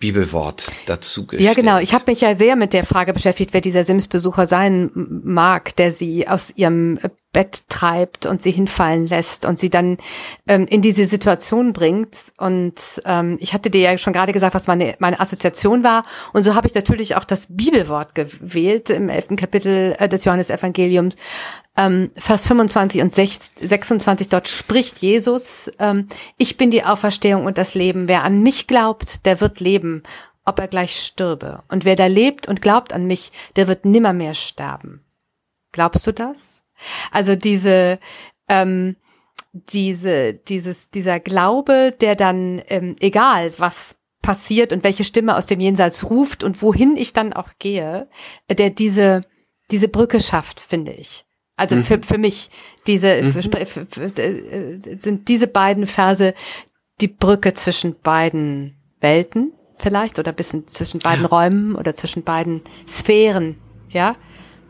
Bibelwort 0.01 0.73
dazu 0.87 1.27
gestellt. 1.27 1.49
Ja, 1.49 1.55
genau. 1.55 1.79
Ich 1.79 1.95
habe 1.95 2.05
mich 2.09 2.21
ja 2.21 2.35
sehr 2.35 2.57
mit 2.57 2.73
der 2.73 2.83
Frage 2.83 3.13
beschäftigt, 3.13 3.53
wer 3.53 3.61
dieser 3.61 3.85
Sims-Besucher 3.85 4.47
sein 4.47 4.91
mag, 4.95 5.77
der 5.77 5.93
sie 5.93 6.27
aus 6.27 6.53
ihrem 6.57 6.99
Bett 7.33 7.69
treibt 7.69 8.25
und 8.25 8.41
sie 8.41 8.51
hinfallen 8.51 9.07
lässt 9.07 9.45
und 9.45 9.59
sie 9.59 9.69
dann 9.69 9.99
ähm, 10.47 10.67
in 10.67 10.81
diese 10.81 11.05
Situation 11.05 11.75
bringt. 11.75 12.33
Und 12.39 13.03
ähm, 13.05 13.37
ich 13.41 13.53
hatte 13.53 13.69
dir 13.69 13.83
ja 13.83 13.99
schon 13.99 14.15
gerade 14.15 14.33
gesagt, 14.33 14.55
was 14.55 14.67
meine, 14.67 14.97
meine 14.99 15.21
Assoziation 15.21 15.85
war. 15.85 16.05
Und 16.33 16.43
so 16.43 16.55
habe 16.55 16.67
ich 16.67 16.75
natürlich 16.75 17.17
auch 17.17 17.25
das 17.25 17.47
Bibelwort 17.51 18.15
gewählt 18.15 18.89
im 18.89 19.11
elften 19.11 19.37
Kapitel 19.37 19.95
äh, 19.99 20.09
des 20.09 20.25
Johannesevangeliums. 20.25 21.17
Ähm, 21.77 22.11
Vers 22.17 22.49
25 22.49 23.03
und 23.03 23.13
26, 23.13 24.29
dort 24.31 24.49
spricht 24.49 24.99
Jesus, 24.99 25.71
ähm, 25.79 26.09
ich 26.39 26.57
bin 26.57 26.71
die 26.71 26.85
Auferstehung 26.85 27.45
und 27.45 27.59
das 27.59 27.75
Leben. 27.75 28.09
Wer 28.09 28.25
an 28.25 28.43
mich 28.43 28.67
glaubt, 28.67 29.27
der 29.27 29.43
wird 29.43 29.61
leben, 29.61 30.03
ob 30.47 30.59
er 30.59 30.67
gleich 30.67 30.97
stürbe. 30.97 31.63
Und 31.69 31.85
wer 31.85 31.95
da 31.95 32.07
lebt 32.07 32.49
und 32.49 32.63
glaubt 32.63 32.95
an 32.95 33.07
mich, 33.07 33.33
der 33.57 33.69
wird 33.69 33.85
nimmermehr 33.85 34.33
sterben. 34.33 35.05
Glaubst 35.73 36.07
du 36.07 36.13
das? 36.13 36.63
Also 37.11 37.35
diese, 37.35 37.99
ähm, 38.49 38.97
diese, 39.53 40.35
dieses, 40.35 40.91
dieser 40.91 41.21
Glaube, 41.21 41.93
der 42.01 42.15
dann, 42.17 42.63
ähm, 42.69 42.97
egal 43.01 43.53
was 43.59 43.97
passiert 44.23 44.73
und 44.73 44.85
welche 44.85 45.05
Stimme 45.05 45.37
aus 45.37 45.47
dem 45.47 45.61
Jenseits 45.61 46.11
ruft 46.11 46.45
und 46.45 46.61
wohin 46.63 46.97
ich 46.97 47.13
dann 47.13 47.33
auch 47.33 47.51
gehe, 47.59 48.09
der 48.51 48.71
diese, 48.71 49.23
diese 49.71 49.89
Brücke 49.89 50.21
schafft, 50.21 50.61
finde 50.61 50.93
ich. 50.93 51.25
Also 51.57 51.77
mhm. 51.77 51.83
für, 51.83 52.03
für 52.03 52.19
mich 52.19 52.51
diese 52.87 53.23
mhm. 53.23 53.33
für, 53.33 53.67
für, 53.67 54.23
äh, 54.23 54.99
sind 54.99 55.29
diese 55.29 55.49
beiden 55.49 55.87
Verse 55.87 56.35
die 57.01 57.09
Brücke 57.09 57.53
zwischen 57.55 57.97
beiden 58.01 58.77
Welten 59.01 59.53
vielleicht 59.79 60.19
oder 60.19 60.33
bisschen 60.33 60.67
zwischen 60.67 61.01
beiden. 61.01 61.25
Räumen 61.25 61.77
oder 61.77 61.95
zwischen 61.95 62.23
beiden 62.23 62.63
Sphären, 62.87 63.57
ja? 63.89 64.17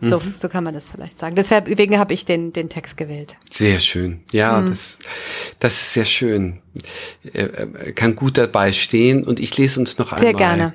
So, 0.00 0.18
mhm. 0.18 0.34
so 0.36 0.48
kann 0.48 0.62
man 0.62 0.74
das 0.74 0.88
vielleicht 0.88 1.18
sagen. 1.18 1.34
Deswegen 1.34 1.98
habe 1.98 2.14
ich 2.14 2.24
den, 2.24 2.52
den 2.52 2.68
Text 2.68 2.96
gewählt. 2.96 3.36
Sehr 3.50 3.80
schön. 3.80 4.22
Ja, 4.32 4.60
mhm. 4.60 4.70
das, 4.70 4.98
das 5.58 5.74
ist 5.74 5.94
sehr 5.94 6.04
schön. 6.04 6.60
Er, 7.32 7.92
kann 7.92 8.14
gut 8.14 8.38
dabei 8.38 8.72
stehen 8.72 9.24
und 9.24 9.40
ich 9.40 9.56
lese 9.56 9.80
uns 9.80 9.98
noch 9.98 10.12
einmal 10.12 10.34
gerne. 10.34 10.74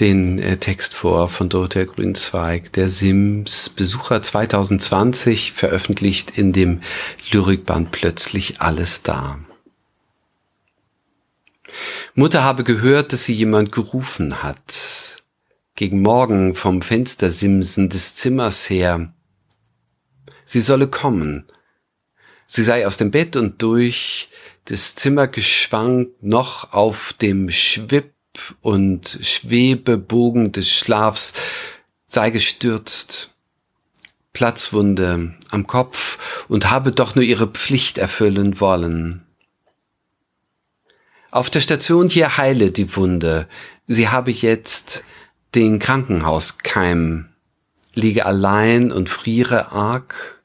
den 0.00 0.40
äh, 0.40 0.56
Text 0.56 0.94
vor 0.94 1.28
von 1.28 1.48
Dorothea 1.48 1.84
Grünzweig, 1.84 2.72
der 2.72 2.88
Sims 2.88 3.68
Besucher 3.68 4.22
2020, 4.22 5.52
veröffentlicht 5.52 6.36
in 6.36 6.52
dem 6.52 6.80
Lyrikband 7.30 7.92
Plötzlich 7.92 8.60
alles 8.60 9.04
da. 9.04 9.38
Mutter 12.14 12.42
habe 12.42 12.64
gehört, 12.64 13.12
dass 13.12 13.24
sie 13.24 13.34
jemand 13.34 13.70
gerufen 13.70 14.42
hat 14.42 15.17
gegen 15.78 16.02
Morgen 16.02 16.56
vom 16.56 16.82
Fenstersimsen 16.82 17.88
des 17.88 18.16
Zimmers 18.16 18.68
her. 18.68 19.12
Sie 20.44 20.60
solle 20.60 20.88
kommen. 20.88 21.46
Sie 22.48 22.64
sei 22.64 22.84
aus 22.84 22.96
dem 22.96 23.12
Bett 23.12 23.36
und 23.36 23.62
durch 23.62 24.28
des 24.68 24.96
Zimmergeschwank 24.96 26.08
noch 26.20 26.72
auf 26.72 27.12
dem 27.12 27.48
Schwipp 27.52 28.12
und 28.60 29.20
Schwebebogen 29.22 30.50
des 30.50 30.68
Schlafs 30.68 31.34
sei 32.08 32.30
gestürzt, 32.30 33.34
Platzwunde 34.32 35.36
am 35.50 35.68
Kopf 35.68 36.44
und 36.48 36.70
habe 36.70 36.90
doch 36.90 37.14
nur 37.14 37.24
ihre 37.24 37.46
Pflicht 37.46 37.98
erfüllen 37.98 38.58
wollen. 38.58 39.24
Auf 41.30 41.50
der 41.50 41.60
Station 41.60 42.08
hier 42.08 42.36
heile 42.36 42.72
die 42.72 42.96
Wunde, 42.96 43.48
sie 43.86 44.08
habe 44.08 44.32
jetzt 44.32 45.04
den 45.54 45.78
Krankenhauskeim, 45.78 47.28
liege 47.94 48.26
allein 48.26 48.92
und 48.92 49.08
friere 49.08 49.72
arg 49.72 50.42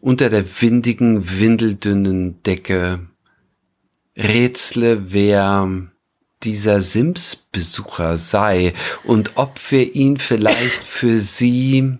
unter 0.00 0.30
der 0.30 0.44
windigen, 0.60 1.38
windeldünnen 1.38 2.42
Decke, 2.42 3.00
rätsle, 4.16 5.12
wer 5.12 5.68
dieser 6.42 6.80
Sims-Besucher 6.80 8.16
sei 8.16 8.72
und 9.04 9.32
ob 9.36 9.58
wir 9.70 9.94
ihn 9.94 10.16
vielleicht 10.16 10.84
für 10.84 11.18
sie 11.18 11.98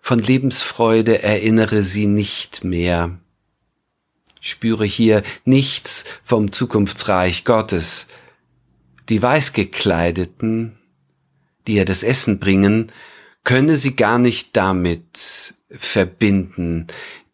von 0.00 0.18
Lebensfreude 0.18 1.22
erinnere 1.22 1.82
sie 1.82 2.06
nicht 2.06 2.62
mehr. 2.62 3.18
Spüre 4.40 4.84
hier 4.84 5.22
nichts 5.46 6.04
vom 6.22 6.52
Zukunftsreich 6.52 7.46
Gottes. 7.46 8.08
Die 9.08 9.22
Weißgekleideten, 9.22 10.78
die 11.66 11.74
ihr 11.74 11.84
das 11.84 12.02
Essen 12.02 12.38
bringen, 12.38 12.90
könne 13.44 13.76
sie 13.76 13.96
gar 13.96 14.18
nicht 14.18 14.56
damit 14.56 15.54
verbinden, 15.70 16.86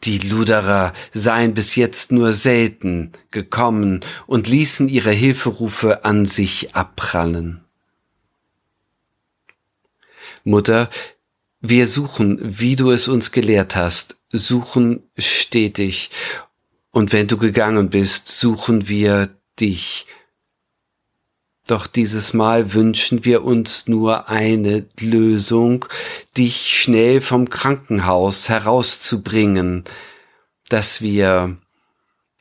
die 0.05 0.19
Luderer 0.19 0.95
seien 1.13 1.55
bis 1.55 1.77
jetzt 1.77 2.11
nur 2.11 2.33
selten 2.33 3.13
gekommen 3.31 4.01
und 4.27 4.49
ließen 4.49 4.89
ihre 4.89 5.13
Hilferufe 5.13 6.05
an 6.05 6.25
sich 6.27 6.75
abprallen. 6.75 7.63
Mutter, 10.43 10.89
wir 11.61 11.87
suchen, 11.87 12.39
wie 12.41 12.77
du 12.77 12.91
es 12.91 13.09
uns 13.09 13.31
gelehrt 13.31 13.77
hast, 13.77 14.21
suchen 14.31 15.03
stetig, 15.19 16.11
und 16.93 17.13
wenn 17.13 17.29
du 17.29 17.37
gegangen 17.37 17.91
bist, 17.91 18.29
suchen 18.29 18.89
wir 18.89 19.29
dich, 19.61 20.07
doch 21.71 21.87
dieses 21.87 22.35
Mal 22.35 22.73
wünschen 22.73 23.25
wir 23.25 23.45
uns 23.45 23.87
nur 23.87 24.29
eine 24.29 24.87
Lösung, 24.99 25.87
dich 26.37 26.81
schnell 26.81 27.21
vom 27.21 27.49
Krankenhaus 27.49 28.49
herauszubringen, 28.49 29.85
dass 30.69 31.01
wir 31.01 31.57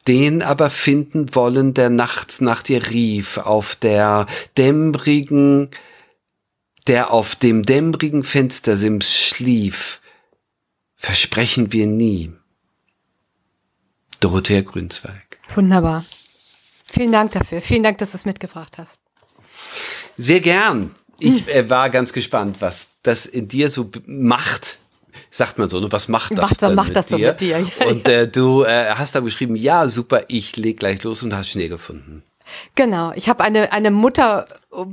den 0.07 0.41
aber 0.41 0.69
finden 0.69 1.35
wollen, 1.35 1.73
der 1.73 1.89
nachts 1.89 2.41
nach 2.41 2.63
dir 2.63 2.89
rief, 2.89 3.37
auf 3.37 3.75
der 3.75 4.25
dämmrigen, 4.57 5.69
der 6.87 7.11
auf 7.11 7.35
dem 7.35 7.63
dämmrigen 7.63 8.23
Fenstersims 8.23 9.13
schlief, 9.15 10.01
versprechen 10.95 11.71
wir 11.71 11.85
nie. 11.85 12.33
Dorothea 14.19 14.61
Grünzweig. 14.61 15.39
Wunderbar. 15.53 16.03
Vielen 16.85 17.11
Dank 17.11 17.31
dafür. 17.33 17.61
Vielen 17.61 17.83
Dank, 17.83 17.99
dass 17.99 18.11
du 18.11 18.17
es 18.17 18.25
mitgebracht 18.25 18.77
hast. 18.79 18.99
Sehr 20.19 20.41
gern. 20.41 20.91
Ich 21.17 21.47
äh, 21.47 21.69
war 21.69 21.89
ganz 21.89 22.13
gespannt, 22.13 22.57
was 22.59 22.95
das 23.03 23.25
in 23.25 23.47
dir 23.47 23.69
so 23.69 23.89
macht. 24.05 24.77
Sagt 25.31 25.57
man 25.57 25.69
so, 25.69 25.79
ne? 25.79 25.91
was 25.91 26.07
macht 26.07 26.37
das, 26.37 26.61
macht, 26.61 26.75
macht 26.75 26.95
das 26.95 27.09
so 27.09 27.17
mit 27.17 27.39
dir? 27.39 27.59
Ja, 27.79 27.85
und 27.87 28.07
äh, 28.07 28.27
du 28.27 28.63
äh, 28.63 28.89
hast 28.89 29.15
da 29.15 29.21
geschrieben, 29.21 29.55
ja, 29.55 29.87
super, 29.87 30.23
ich 30.27 30.57
leg 30.57 30.79
gleich 30.79 31.03
los 31.03 31.23
und 31.23 31.33
hast 31.33 31.49
Schnee 31.49 31.67
gefunden. 31.67 32.23
Genau, 32.75 33.11
ich 33.15 33.29
habe 33.29 33.43
eine, 33.43 33.71
eine 33.71 33.91
Mutter, 33.91 34.45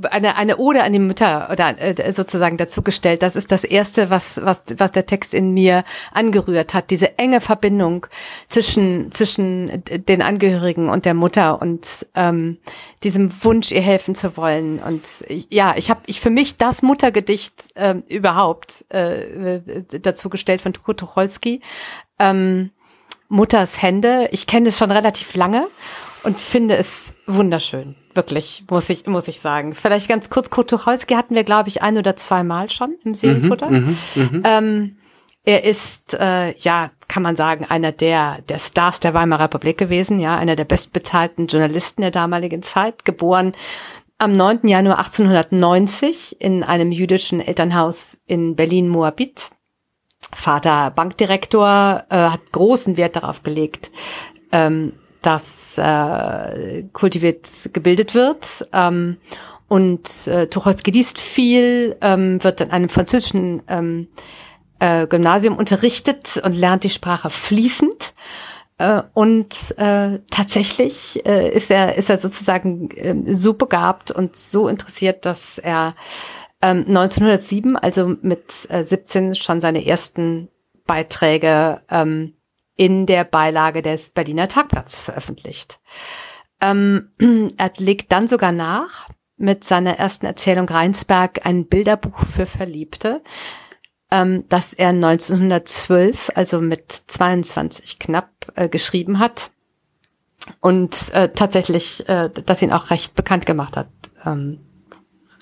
eine, 0.09 0.35
eine 0.35 0.57
Ode 0.57 0.83
an 0.83 0.93
die 0.93 0.99
Mutter 0.99 1.49
oder 1.51 1.79
äh, 1.79 2.11
sozusagen 2.11 2.57
dazu 2.57 2.81
gestellt. 2.81 3.21
Das 3.21 3.35
ist 3.35 3.51
das 3.51 3.63
Erste, 3.63 4.09
was, 4.09 4.39
was, 4.43 4.63
was 4.77 4.91
der 4.91 5.05
Text 5.05 5.33
in 5.33 5.53
mir 5.53 5.83
angerührt 6.11 6.73
hat. 6.73 6.89
Diese 6.91 7.17
enge 7.17 7.41
Verbindung 7.41 8.07
zwischen, 8.47 9.11
zwischen 9.11 9.83
den 9.85 10.21
Angehörigen 10.21 10.89
und 10.89 11.05
der 11.05 11.13
Mutter 11.13 11.61
und 11.61 12.07
ähm, 12.15 12.57
diesem 13.03 13.31
Wunsch, 13.43 13.71
ihr 13.71 13.81
helfen 13.81 14.15
zu 14.15 14.37
wollen. 14.37 14.79
Und 14.79 15.03
ich, 15.27 15.47
ja, 15.49 15.75
ich 15.77 15.89
habe 15.89 16.01
ich 16.07 16.19
für 16.19 16.29
mich 16.29 16.57
das 16.57 16.81
Muttergedicht 16.81 17.53
äh, 17.75 17.95
überhaupt 18.07 18.85
äh, 18.89 19.61
dazu 20.01 20.29
gestellt 20.29 20.61
von 20.61 20.73
Tucholsky. 20.73 21.61
Ähm, 22.19 22.71
Mutters 23.29 23.81
Hände. 23.81 24.29
Ich 24.31 24.47
kenne 24.47 24.69
es 24.69 24.77
schon 24.77 24.91
relativ 24.91 25.35
lange 25.35 25.67
und 26.27 26.37
finde 26.37 26.75
es 26.75 27.13
wunderschön. 27.25 27.95
Wirklich, 28.13 28.65
muss 28.69 28.89
ich, 28.89 29.07
muss 29.07 29.29
ich 29.29 29.39
sagen. 29.39 29.73
Vielleicht 29.73 30.09
ganz 30.09 30.29
kurz, 30.29 30.49
Kurt 30.49 30.69
Tucholsky 30.69 31.13
hatten 31.13 31.35
wir, 31.35 31.45
glaube 31.45 31.69
ich, 31.69 31.81
ein 31.81 31.97
oder 31.97 32.17
zwei 32.17 32.43
Mal 32.43 32.69
schon 32.69 32.95
im 33.05 33.13
Seelenfutter. 33.13 33.69
Mhm, 33.69 33.97
mh, 34.15 34.29
mh. 34.31 34.41
Ähm, 34.43 34.97
er 35.45 35.63
ist, 35.63 36.15
äh, 36.19 36.53
ja, 36.57 36.91
kann 37.07 37.23
man 37.23 37.37
sagen, 37.37 37.63
einer 37.63 37.93
der, 37.93 38.41
der 38.49 38.59
Stars 38.59 38.99
der 38.99 39.13
Weimarer 39.13 39.45
Republik 39.45 39.77
gewesen, 39.77 40.19
ja, 40.19 40.35
einer 40.35 40.57
der 40.57 40.65
bestbezahlten 40.65 41.47
Journalisten 41.47 42.01
der 42.01 42.11
damaligen 42.11 42.61
Zeit, 42.61 43.05
geboren 43.05 43.53
am 44.17 44.35
9. 44.35 44.67
Januar 44.67 44.97
1890 44.97 46.41
in 46.41 46.63
einem 46.63 46.91
jüdischen 46.91 47.39
Elternhaus 47.39 48.17
in 48.25 48.57
Berlin-Moabit. 48.57 49.51
Vater 50.33 50.91
Bankdirektor 50.91 52.03
äh, 52.09 52.15
hat 52.17 52.51
großen 52.51 52.97
Wert 52.97 53.15
darauf 53.15 53.43
gelegt, 53.43 53.91
ähm, 54.51 54.91
das 55.21 55.77
äh, 55.77 56.83
kultiviert 56.93 57.69
gebildet 57.73 58.15
wird. 58.15 58.67
Ähm, 58.73 59.17
und 59.67 60.27
äh, 60.27 60.47
Tucholsky 60.47 60.91
liest 60.91 61.19
viel, 61.19 61.97
ähm, 62.01 62.43
wird 62.43 62.61
in 62.61 62.71
einem 62.71 62.89
französischen 62.89 63.61
ähm, 63.67 64.07
äh, 64.79 65.07
Gymnasium 65.07 65.57
unterrichtet 65.57 66.37
und 66.43 66.53
lernt 66.53 66.83
die 66.83 66.89
Sprache 66.89 67.29
fließend. 67.29 68.13
Äh, 68.77 69.01
und 69.13 69.77
äh, 69.77 70.19
tatsächlich 70.31 71.25
äh, 71.25 71.49
ist 71.49 71.71
er 71.71 71.95
ist 71.95 72.09
er 72.09 72.17
sozusagen 72.17 72.89
äh, 72.91 73.33
so 73.33 73.53
begabt 73.53 74.11
und 74.11 74.35
so 74.35 74.67
interessiert, 74.67 75.25
dass 75.25 75.57
er 75.57 75.95
ähm, 76.61 76.85
1907, 76.87 77.75
also 77.75 78.15
mit 78.21 78.67
äh, 78.69 78.83
17, 78.83 79.35
schon 79.35 79.59
seine 79.59 79.85
ersten 79.85 80.49
Beiträge 80.85 81.81
ähm, 81.89 82.36
in 82.77 83.05
der 83.05 83.23
Beilage 83.25 83.81
des 83.81 84.11
Berliner 84.11 84.47
Tagblatts 84.47 85.01
veröffentlicht. 85.01 85.79
Ähm, 86.61 87.11
er 87.57 87.71
legt 87.77 88.11
dann 88.11 88.27
sogar 88.27 88.51
nach 88.51 89.09
mit 89.35 89.63
seiner 89.63 89.97
ersten 89.97 90.25
Erzählung 90.25 90.67
Rheinsberg 90.69 91.45
ein 91.45 91.65
Bilderbuch 91.65 92.19
für 92.25 92.45
Verliebte, 92.45 93.21
ähm, 94.09 94.45
das 94.49 94.73
er 94.73 94.89
1912, 94.89 96.31
also 96.35 96.61
mit 96.61 96.91
22 96.91 97.99
knapp, 97.99 98.29
äh, 98.55 98.69
geschrieben 98.69 99.19
hat 99.19 99.51
und 100.61 101.11
äh, 101.13 101.29
tatsächlich, 101.29 102.07
äh, 102.07 102.29
das 102.29 102.61
ihn 102.61 102.71
auch 102.71 102.89
recht 102.89 103.15
bekannt 103.15 103.45
gemacht 103.45 103.77
hat. 103.77 103.89
Ähm, 104.25 104.59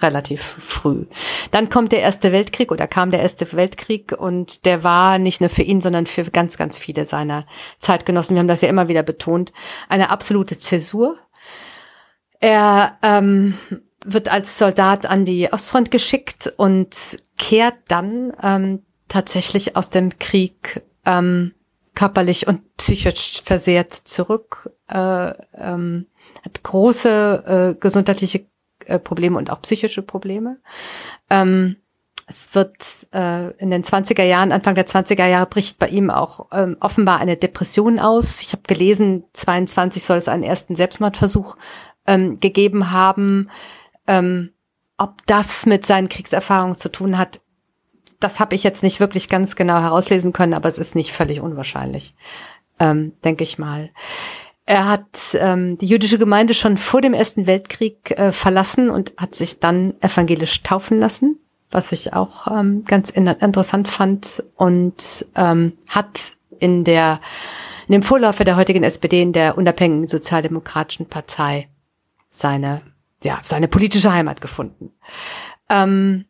relativ 0.06 0.42
früh. 0.42 1.06
Dann 1.52 1.70
kommt 1.70 1.92
der 1.92 2.02
Erste 2.02 2.32
Weltkrieg 2.32 2.72
oder 2.72 2.88
kam 2.88 3.12
der 3.12 3.22
Erste 3.22 3.52
Weltkrieg 3.54 4.14
und 4.18 4.66
der 4.66 4.84
war 4.84 5.20
nicht 5.20 5.42
nur 5.42 5.50
für 5.50 5.64
ihn, 5.64 5.82
sondern 5.82 6.06
für 6.06 6.24
ganz, 6.26 6.58
ganz 6.58 6.78
viele 6.78 7.06
seiner 7.06 7.46
Zeitgenossen. 7.80 8.36
Wir 8.36 8.40
haben 8.40 8.48
das 8.48 8.62
ja 8.62 8.70
immer 8.70 8.88
wieder 8.88 9.04
betont. 9.04 9.52
Eine 9.90 10.10
absolute 10.10 10.58
Zäsur. 10.58 11.18
Er 12.40 12.98
ähm, 13.02 13.56
wird 14.06 14.32
als 14.32 14.58
Soldat 14.58 15.06
an 15.06 15.26
die 15.26 15.52
Ostfront 15.52 15.92
geschickt 15.92 16.54
und 16.58 16.96
kehrt 17.38 17.76
dann 17.88 18.34
ähm, 18.42 18.84
tatsächlich 19.08 19.76
aus 19.76 19.90
dem 19.90 20.18
Krieg 20.20 20.84
ähm, 21.06 21.54
körperlich 21.96 22.48
und 22.48 22.76
psychisch 22.78 23.42
versehrt 23.44 23.94
zurück, 23.94 24.70
äh, 24.90 25.34
ähm, 25.54 26.08
hat 26.44 26.62
große 26.62 27.76
äh, 27.76 27.80
gesundheitliche 27.80 28.46
Probleme 29.00 29.38
und 29.38 29.50
auch 29.50 29.62
psychische 29.62 30.02
Probleme. 30.02 30.58
Ähm, 31.30 31.78
es 32.28 32.56
wird 32.56 33.08
äh, 33.14 33.52
in 33.58 33.70
den 33.70 33.84
20er 33.84 34.24
Jahren, 34.24 34.52
Anfang 34.52 34.74
der 34.74 34.88
20er 34.88 35.28
Jahre 35.28 35.46
bricht 35.46 35.78
bei 35.78 35.90
ihm 35.90 36.10
auch 36.10 36.48
ähm, 36.52 36.76
offenbar 36.80 37.20
eine 37.20 37.38
Depression 37.38 38.00
aus. 38.00 38.42
Ich 38.42 38.52
habe 38.52 38.64
gelesen, 38.66 39.26
22 39.34 40.04
soll 40.04 40.18
es 40.18 40.28
einen 40.28 40.44
ersten 40.44 40.76
Selbstmordversuch 40.76 41.56
ähm, 42.08 42.40
gegeben 42.40 42.92
haben. 42.92 43.50
Ähm, 44.08 44.54
ob 44.98 45.26
das 45.28 45.66
mit 45.66 45.86
seinen 45.86 46.10
Kriegserfahrungen 46.10 46.76
zu 46.76 46.90
tun 46.90 47.18
hat, 47.18 47.42
das 48.20 48.40
habe 48.40 48.56
ich 48.56 48.64
jetzt 48.64 48.82
nicht 48.82 49.00
wirklich 49.00 49.30
ganz 49.30 49.56
genau 49.56 49.80
herauslesen 49.80 50.34
können, 50.34 50.54
aber 50.54 50.70
es 50.70 50.78
ist 50.78 50.96
nicht 50.96 51.12
völlig 51.12 51.42
unwahrscheinlich, 51.42 52.16
ähm, 52.80 53.14
denke 53.24 53.44
ich 53.44 53.60
mal. 53.60 53.92
Er 54.66 54.88
hat 54.88 55.38
ähm, 55.40 55.78
die 55.78 55.86
jüdische 55.86 56.18
Gemeinde 56.18 56.54
schon 56.54 56.78
vor 56.78 57.02
dem 57.02 57.14
Ersten 57.14 57.46
Weltkrieg 57.46 58.12
äh, 58.12 58.32
verlassen 58.32 58.90
und 58.90 59.14
hat 59.18 59.36
sich 59.36 59.60
dann 59.60 59.94
evangelisch 60.02 60.64
taufen 60.64 61.00
lassen, 61.00 61.40
was 61.70 61.92
ich 61.92 62.14
auch 62.14 62.48
ähm, 62.48 62.84
ganz 62.86 63.12
in 63.12 63.28
interessant 63.28 63.88
fand 63.88 64.44
und 64.56 65.26
ähm, 65.36 65.74
hat 65.88 66.34
in 66.60 66.84
der 66.84 67.20
in 67.88 67.94
dem 67.94 68.04
Vorläufer 68.04 68.44
der 68.44 68.56
heutigen 68.56 68.84
SPD 68.84 69.22
in 69.22 69.34
der 69.34 69.58
unabhängigen 69.58 70.08
sozialdemokratischen 70.08 71.06
Partei 71.06 71.70
seine, 72.30 72.82
ja, 73.24 73.40
seine 73.44 73.68
politische 73.68 74.12
Heimat 74.12 74.42
gefunden. 74.42 74.92
Ähm, 75.70 76.26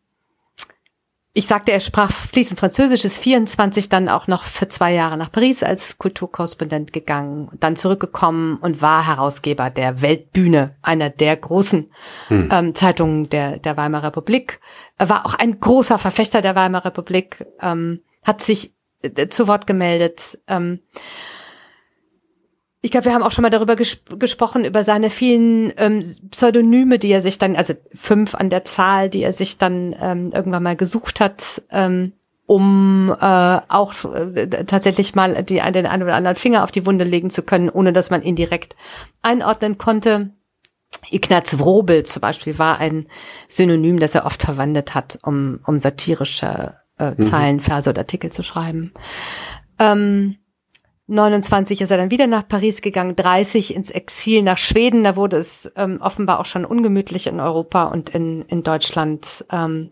ich 1.37 1.47
sagte, 1.47 1.73
er 1.73 1.81
sprach 1.81 2.11
fließend 2.11 2.57
Französisch, 2.57 3.03
ist 3.03 3.19
24 3.19 3.89
dann 3.89 4.07
auch 4.07 4.27
noch 4.27 4.45
für 4.45 4.69
zwei 4.69 4.93
Jahre 4.93 5.17
nach 5.17 5.29
Paris 5.29 5.63
als 5.63 5.97
Kulturkorrespondent 5.97 6.93
gegangen, 6.93 7.49
dann 7.59 7.75
zurückgekommen 7.75 8.57
und 8.61 8.81
war 8.81 9.05
Herausgeber 9.05 9.69
der 9.69 10.01
Weltbühne, 10.01 10.77
einer 10.81 11.09
der 11.09 11.35
großen 11.35 11.91
hm. 12.29 12.49
ähm, 12.53 12.73
Zeitungen 12.73 13.29
der, 13.29 13.59
der 13.59 13.75
Weimarer 13.75 14.07
Republik. 14.07 14.61
Er 14.97 15.09
war 15.09 15.25
auch 15.25 15.33
ein 15.33 15.59
großer 15.59 15.97
Verfechter 15.97 16.41
der 16.41 16.55
Weimarer 16.55 16.85
Republik, 16.85 17.45
ähm, 17.61 17.99
hat 18.23 18.41
sich 18.41 18.73
äh, 19.01 19.27
zu 19.27 19.49
Wort 19.49 19.67
gemeldet. 19.67 20.39
Ähm, 20.47 20.79
ich 22.85 22.91
glaube, 22.91 23.05
wir 23.05 23.15
haben 23.15 23.23
auch 23.23 23.31
schon 23.31 23.41
mal 23.41 23.49
darüber 23.49 23.75
ges 23.75 23.97
gesprochen, 24.19 24.63
über 24.63 24.83
seine 24.83 25.09
vielen 25.09 25.73
ähm, 25.77 26.03
Pseudonyme, 26.29 26.99
die 26.99 27.09
er 27.09 27.19
sich 27.19 27.39
dann, 27.39 27.55
also 27.55 27.73
fünf 27.95 28.35
an 28.35 28.51
der 28.51 28.63
Zahl, 28.63 29.09
die 29.09 29.23
er 29.23 29.31
sich 29.31 29.57
dann 29.57 29.95
ähm, 29.99 30.31
irgendwann 30.31 30.61
mal 30.61 30.75
gesucht 30.75 31.19
hat, 31.19 31.63
ähm, 31.71 32.13
um 32.45 33.11
äh, 33.19 33.59
auch 33.69 33.95
äh, 34.13 34.65
tatsächlich 34.67 35.15
mal 35.15 35.41
die, 35.41 35.55
den 35.55 35.87
einen 35.87 36.03
oder 36.03 36.13
anderen 36.13 36.35
Finger 36.35 36.63
auf 36.63 36.71
die 36.71 36.85
Wunde 36.85 37.05
legen 37.05 37.31
zu 37.31 37.41
können, 37.41 37.71
ohne 37.71 37.91
dass 37.91 38.11
man 38.11 38.21
ihn 38.21 38.35
direkt 38.35 38.75
einordnen 39.23 39.79
konnte. 39.79 40.29
Ignaz 41.09 41.57
Wrobel 41.57 42.03
zum 42.03 42.21
Beispiel 42.21 42.59
war 42.59 42.77
ein 42.77 43.07
Synonym, 43.47 43.99
das 43.99 44.13
er 44.13 44.27
oft 44.27 44.43
verwendet 44.43 44.93
hat, 44.93 45.17
um, 45.23 45.59
um 45.65 45.79
satirische 45.79 46.75
äh, 46.99 47.13
mhm. 47.17 47.21
Zeilen, 47.23 47.59
Verse 47.61 47.89
oder 47.89 48.01
Artikel 48.01 48.31
zu 48.31 48.43
schreiben. 48.43 48.93
Ähm, 49.79 50.37
29 51.07 51.81
ist 51.81 51.91
er 51.91 51.97
dann 51.97 52.09
wieder 52.09 52.25
nach 52.25 52.47
Paris 52.47 52.81
gegangen, 52.81 53.15
30 53.15 53.75
ins 53.75 53.91
Exil 53.91 54.41
nach 54.41 54.57
Schweden. 54.57 55.03
Da 55.03 55.15
wurde 55.15 55.37
es 55.37 55.71
ähm, 55.75 56.01
offenbar 56.01 56.39
auch 56.39 56.45
schon 56.45 56.65
ungemütlich 56.65 57.27
in 57.27 57.39
Europa 57.39 57.83
und 57.85 58.09
in, 58.09 58.41
in 58.43 58.63
Deutschland. 58.63 59.45
Ähm, 59.51 59.91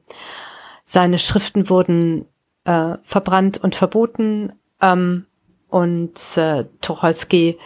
seine 0.85 1.19
Schriften 1.19 1.69
wurden 1.69 2.25
äh, 2.65 2.97
verbrannt 3.03 3.63
und 3.63 3.75
verboten. 3.75 4.53
Ähm, 4.81 5.27
und 5.69 6.19
äh, 6.37 6.65
Tucholsky 6.81 7.59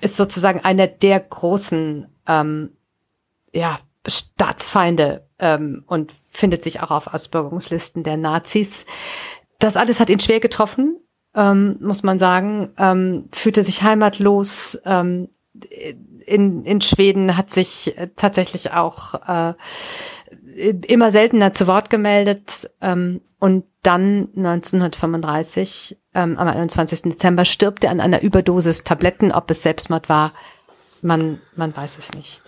ist 0.00 0.16
sozusagen 0.16 0.60
einer 0.60 0.86
der 0.86 1.20
großen 1.20 2.06
ähm, 2.26 2.70
ja, 3.52 3.78
Staatsfeinde 4.06 5.26
ähm, 5.38 5.84
und 5.86 6.12
findet 6.30 6.62
sich 6.62 6.80
auch 6.80 6.90
auf 6.90 7.12
Ausbürgerungslisten 7.12 8.02
der 8.02 8.16
Nazis. 8.16 8.86
Das 9.58 9.76
alles 9.76 10.00
hat 10.00 10.08
ihn 10.08 10.20
schwer 10.20 10.40
getroffen 10.40 10.96
ähm, 11.36 11.76
muss 11.80 12.02
man 12.02 12.18
sagen, 12.18 12.70
ähm, 12.78 13.28
fühlte 13.30 13.62
sich 13.62 13.82
heimatlos. 13.82 14.80
Ähm, 14.84 15.28
in, 16.26 16.64
in 16.64 16.80
Schweden 16.80 17.36
hat 17.36 17.50
sich 17.50 17.96
äh, 17.96 18.08
tatsächlich 18.16 18.72
auch 18.72 19.14
äh, 19.28 19.54
immer 20.86 21.10
seltener 21.10 21.52
zu 21.52 21.66
Wort 21.66 21.90
gemeldet. 21.90 22.70
Ähm, 22.80 23.20
und 23.38 23.64
dann 23.82 24.28
1935, 24.34 25.98
ähm, 26.14 26.38
am 26.38 26.48
21. 26.48 27.02
Dezember, 27.02 27.44
stirbt 27.44 27.84
er 27.84 27.90
an 27.90 28.00
einer 28.00 28.22
Überdosis 28.22 28.82
Tabletten. 28.82 29.30
Ob 29.30 29.50
es 29.50 29.62
Selbstmord 29.62 30.08
war, 30.08 30.32
man, 31.02 31.40
man 31.54 31.76
weiß 31.76 31.98
es 31.98 32.12
nicht. 32.14 32.42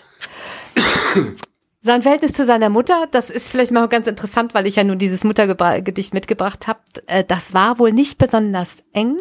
Sein 1.88 2.02
Verhältnis 2.02 2.34
zu 2.34 2.44
seiner 2.44 2.68
Mutter, 2.68 3.08
das 3.12 3.30
ist 3.30 3.50
vielleicht 3.50 3.72
mal 3.72 3.88
ganz 3.88 4.06
interessant, 4.06 4.52
weil 4.52 4.66
ich 4.66 4.76
ja 4.76 4.84
nur 4.84 4.96
dieses 4.96 5.24
Muttergedicht 5.24 6.12
mitgebracht 6.12 6.66
habe. 6.66 6.80
Äh, 7.06 7.24
das 7.24 7.54
war 7.54 7.78
wohl 7.78 7.92
nicht 7.92 8.18
besonders 8.18 8.84
eng. 8.92 9.16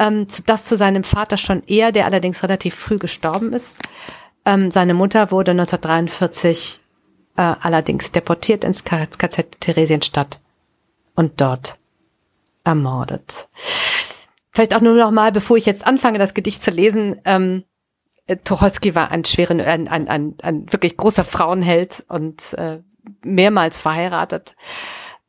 Ähm, 0.00 0.26
das 0.46 0.64
zu 0.64 0.74
seinem 0.74 1.04
Vater 1.04 1.36
schon 1.36 1.62
eher, 1.62 1.92
der 1.92 2.06
allerdings 2.06 2.42
relativ 2.42 2.74
früh 2.74 2.98
gestorben 2.98 3.52
ist. 3.52 3.82
Ähm, 4.44 4.72
seine 4.72 4.94
Mutter 4.94 5.30
wurde 5.30 5.52
1943 5.52 6.80
äh, 7.36 7.42
allerdings 7.60 8.10
deportiert 8.10 8.64
ins 8.64 8.82
KZ 8.82 9.60
Theresienstadt 9.60 10.40
und 11.14 11.40
dort 11.40 11.78
ermordet. 12.64 13.48
Vielleicht 14.50 14.74
auch 14.74 14.80
nur 14.80 14.96
noch 14.96 15.12
mal, 15.12 15.30
bevor 15.30 15.56
ich 15.56 15.66
jetzt 15.66 15.86
anfange, 15.86 16.18
das 16.18 16.34
Gedicht 16.34 16.64
zu 16.64 16.72
lesen. 16.72 17.20
Ähm, 17.24 17.62
äh, 17.62 17.71
Tucholsky 18.44 18.94
war 18.94 19.10
ein 19.10 19.24
schweren, 19.24 19.60
ein, 19.60 19.88
ein, 19.88 20.08
ein, 20.08 20.34
ein 20.42 20.72
wirklich 20.72 20.96
großer 20.96 21.24
Frauenheld 21.24 22.04
und 22.08 22.54
äh, 22.54 22.80
mehrmals 23.22 23.80
verheiratet. 23.80 24.54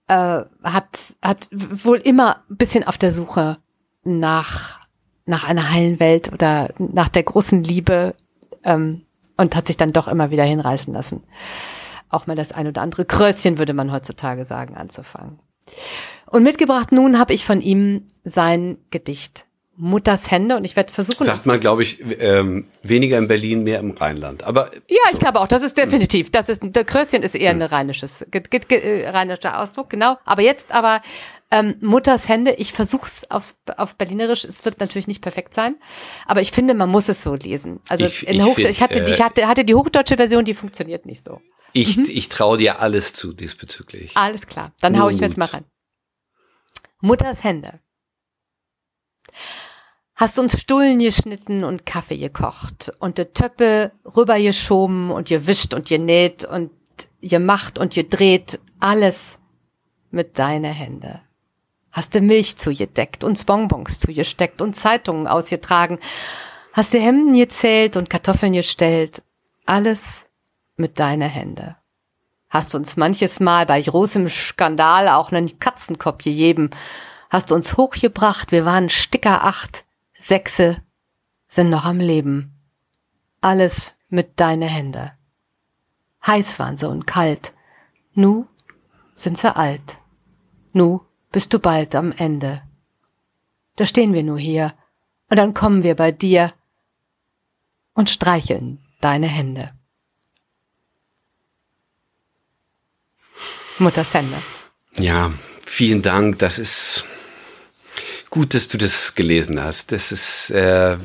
Äh, 0.08 0.43
hat, 0.63 0.88
hat 1.21 1.47
wohl 1.51 1.97
immer 1.97 2.43
ein 2.49 2.58
bisschen 2.58 2.86
auf 2.86 2.97
der 2.97 3.12
Suche 3.12 3.58
nach, 4.03 4.82
nach 5.25 5.43
einer 5.43 5.71
heilen 5.71 5.99
Welt 5.99 6.32
oder 6.32 6.69
nach 6.77 7.10
der 7.10 7.23
großen 7.23 7.63
Liebe 7.63 8.15
ähm, 8.63 9.06
und 9.38 9.56
hat 9.56 9.67
sich 9.67 9.77
dann 9.77 9.89
doch 9.89 10.08
immer 10.08 10.29
wieder 10.29 10.43
hinreißen 10.43 10.93
lassen. 10.93 11.23
Auch 12.10 12.27
mal 12.27 12.36
das 12.36 12.51
ein 12.51 12.67
oder 12.67 12.82
andere 12.82 13.06
Kröschen, 13.06 13.58
würde 13.58 13.73
man 13.73 13.91
heutzutage 13.91 14.45
sagen, 14.45 14.75
anzufangen. 14.75 15.39
Und 16.27 16.43
mitgebracht 16.43 16.91
nun 16.91 17.17
habe 17.17 17.34
ich 17.34 17.45
von 17.45 17.62
ihm 17.62 18.12
sein 18.23 18.77
Gedicht 18.91 19.45
Mutters 19.76 20.30
Hände 20.30 20.56
und 20.56 20.66
ich 20.66 20.76
werde 20.76 20.94
versuchen. 20.94 21.24
Sagt 21.24 21.48
man, 21.48 21.60
glaube 21.60 21.82
ich, 21.82 22.00
ähm, 22.20 22.68
weniger 22.84 23.18
in 23.18 23.28
Berlin, 23.28 23.64
mehr 23.64 23.80
im 23.80 23.92
Rheinland. 23.92 24.44
Aber 24.44 24.70
ja, 24.88 25.02
ich 25.12 25.20
glaube 25.20 25.40
auch, 25.40 25.48
das 25.48 25.64
ist 25.64 25.78
definitiv. 25.78 26.30
Das 26.30 26.48
ist 26.48 26.62
der 26.64 26.84
Kröschen 26.84 27.24
ist 27.24 27.36
eher 27.36 27.52
ein 27.52 27.62
rheinisches, 27.62 28.24
ge, 28.30 28.44
ge, 28.48 28.60
ge, 28.60 29.08
rheinischer 29.08 29.60
Ausdruck, 29.60 29.90
genau. 29.90 30.18
Aber 30.26 30.44
jetzt 30.44 30.72
aber 30.72 31.02
ähm, 31.54 31.76
Mutters 31.82 32.28
Hände. 32.28 32.54
Ich 32.54 32.74
versuche 32.74 33.08
es 33.08 33.32
auf, 33.32 33.56
auf 33.78 33.96
Berlinerisch. 33.96 34.44
Es 34.44 34.66
wird 34.66 34.80
natürlich 34.80 35.08
nicht 35.08 35.22
perfekt 35.22 35.54
sein, 35.54 35.76
aber 36.26 36.42
ich 36.42 36.52
finde, 36.52 36.74
man 36.74 36.90
muss 36.90 37.10
es 37.10 37.24
so 37.24 37.36
lesen. 37.36 37.80
Also 37.90 38.06
ich, 38.06 38.28
in 38.28 38.38
ich, 38.38 38.44
Hoch, 38.44 38.56
find, 38.56 38.68
ich 38.70 38.82
hatte, 38.82 39.06
äh, 39.06 39.12
ich 39.12 39.22
hatte, 39.22 39.48
hatte 39.48 39.66
die 39.66 39.76
hochdeutsche 39.76 40.18
Version, 40.18 40.46
die 40.46 40.54
funktioniert 40.54 41.06
nicht 41.06 41.24
so. 41.24 41.42
Ich, 41.74 41.98
mhm. 41.98 42.06
ich 42.10 42.30
traue 42.30 42.58
dir 42.58 42.80
alles 42.80 43.14
zu 43.14 43.34
diesbezüglich. 43.34 44.16
Alles 44.16 44.48
klar, 44.48 44.72
dann 44.82 44.94
Nur 44.94 45.04
hau 45.04 45.10
ich 45.10 45.20
jetzt 45.20 45.38
mal 45.38 45.46
rein. 45.46 45.66
Mutters 47.02 47.44
Hände. 47.44 47.80
Hast 50.15 50.38
uns 50.38 50.60
Stullen 50.60 50.99
geschnitten 50.99 51.63
und 51.63 51.86
Kaffee 51.86 52.17
gekocht 52.17 52.93
und 52.99 53.17
de 53.17 53.26
Töppe 53.26 53.91
rüber 54.15 54.39
geschoben 54.39 55.10
und 55.10 55.28
gewischt 55.28 55.73
und 55.73 55.88
genäht 55.88 56.45
und 56.45 56.71
gemacht 57.21 57.80
und 57.80 57.93
gedreht, 57.93 58.60
alles 58.80 59.39
mit 60.12 60.38
deine 60.38 60.67
Hände. 60.67 61.21
Hast 61.91 62.13
du 62.13 62.21
Milch 62.21 62.58
zugedeckt 62.58 63.23
und 63.23 63.43
Bonbons 63.45 63.99
zugesteckt 63.99 64.62
und 64.62 64.76
Zeitungen 64.76 65.28
ausgetragen, 65.28 65.99
hast 66.73 66.93
du 66.93 66.99
Hemden 66.99 67.34
gezählt 67.34 67.97
und 67.97 68.10
Kartoffeln 68.10 68.54
gestellt, 68.54 69.23
alles 69.65 70.28
mit 70.76 70.99
deine 70.99 71.28
Hände. 71.28 71.76
Hast 72.49 72.76
uns 72.76 72.97
manches 72.97 73.39
Mal 73.39 73.65
bei 73.65 73.82
großem 73.82 74.30
Skandal 74.30 75.08
auch 75.08 75.32
nen 75.32 75.60
Katzenkopf 75.60 76.23
gegeben, 76.23 76.69
hast 77.30 77.52
uns 77.52 77.78
hochgebracht, 77.78 78.52
wir 78.52 78.65
waren 78.65 78.89
Sticker 78.89 79.43
acht, 79.43 79.83
Sechse 80.24 80.82
sind 81.50 81.70
noch 81.70 81.84
am 81.84 82.00
Leben. 82.00 82.58
Alles 83.42 83.96
mit 84.08 84.40
deine 84.40 84.68
Hände. 84.68 85.12
Heiß 86.26 86.60
waren 86.60 86.78
sie 86.78 86.88
und 86.88 87.06
kalt. 87.06 87.54
Nu 88.14 88.48
sind 89.16 89.38
sie 89.38 89.54
alt. 89.54 89.98
Nu 90.72 91.02
bist 91.34 91.54
du 91.54 91.60
bald 91.60 91.94
am 91.94 92.14
Ende. 92.14 92.62
Da 93.76 93.86
stehen 93.86 94.14
wir 94.14 94.24
nur 94.24 94.40
hier, 94.40 94.74
und 95.30 95.36
dann 95.36 95.54
kommen 95.54 95.84
wir 95.84 95.96
bei 95.96 96.14
dir 96.14 96.54
und 97.94 98.10
streicheln 98.10 98.80
deine 99.02 99.28
Hände. 99.28 99.68
Mutters 103.78 104.14
Hände. 104.14 104.38
Ja, 104.96 105.34
vielen 105.66 106.02
Dank. 106.02 106.40
Das 106.40 106.60
ist 106.60 107.06
Gut, 108.34 108.56
dass 108.56 108.67
du 108.67 108.80
das 108.80 109.13
gelesen 109.13 109.63
hast. 109.63 109.91
Das 109.91 110.12
ist 110.12 110.50
äh, 110.50 110.98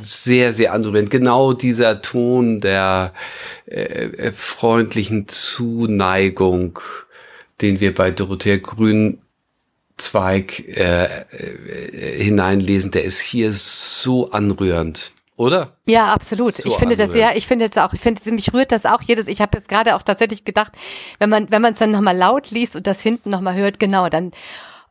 sehr, 0.00 0.52
sehr 0.52 0.72
anrührend. 0.72 1.10
Genau 1.10 1.52
dieser 1.52 2.02
Ton 2.02 2.60
der 2.60 3.12
äh, 3.66 3.80
äh, 3.80 4.30
freundlichen 4.30 5.26
Zuneigung, 5.26 6.78
den 7.60 7.80
wir 7.80 7.92
bei 7.92 8.12
Dorothea 8.12 8.58
Grünzweig 8.58 9.18
äh, 10.68 11.06
äh, 11.06 12.22
hineinlesen, 12.22 12.92
der 12.92 13.02
ist 13.02 13.22
hier 13.22 13.50
so 13.50 14.30
anrührend. 14.30 15.10
Oder? 15.34 15.72
Ja, 15.84 16.14
absolut. 16.14 16.54
So 16.54 16.68
ich 16.68 16.76
finde 16.76 16.94
anrührend. 16.94 17.12
das 17.12 17.20
ja, 17.20 17.32
ich 17.34 17.48
finde 17.48 17.64
jetzt 17.64 17.78
auch, 17.80 17.92
ich 17.92 18.00
finde, 18.00 18.30
mich 18.30 18.54
rührt 18.54 18.70
das 18.70 18.86
auch 18.86 19.02
jedes, 19.02 19.26
ich 19.26 19.40
habe 19.40 19.58
jetzt 19.58 19.68
gerade 19.68 19.96
auch 19.96 20.04
tatsächlich 20.04 20.44
gedacht, 20.44 20.74
wenn 21.18 21.28
man, 21.28 21.50
wenn 21.50 21.60
man 21.60 21.72
es 21.72 21.80
dann 21.80 21.90
nochmal 21.90 22.16
laut 22.16 22.52
liest 22.52 22.76
und 22.76 22.86
das 22.86 23.00
hinten 23.00 23.30
nochmal 23.30 23.56
hört, 23.56 23.80
genau, 23.80 24.08
dann, 24.08 24.30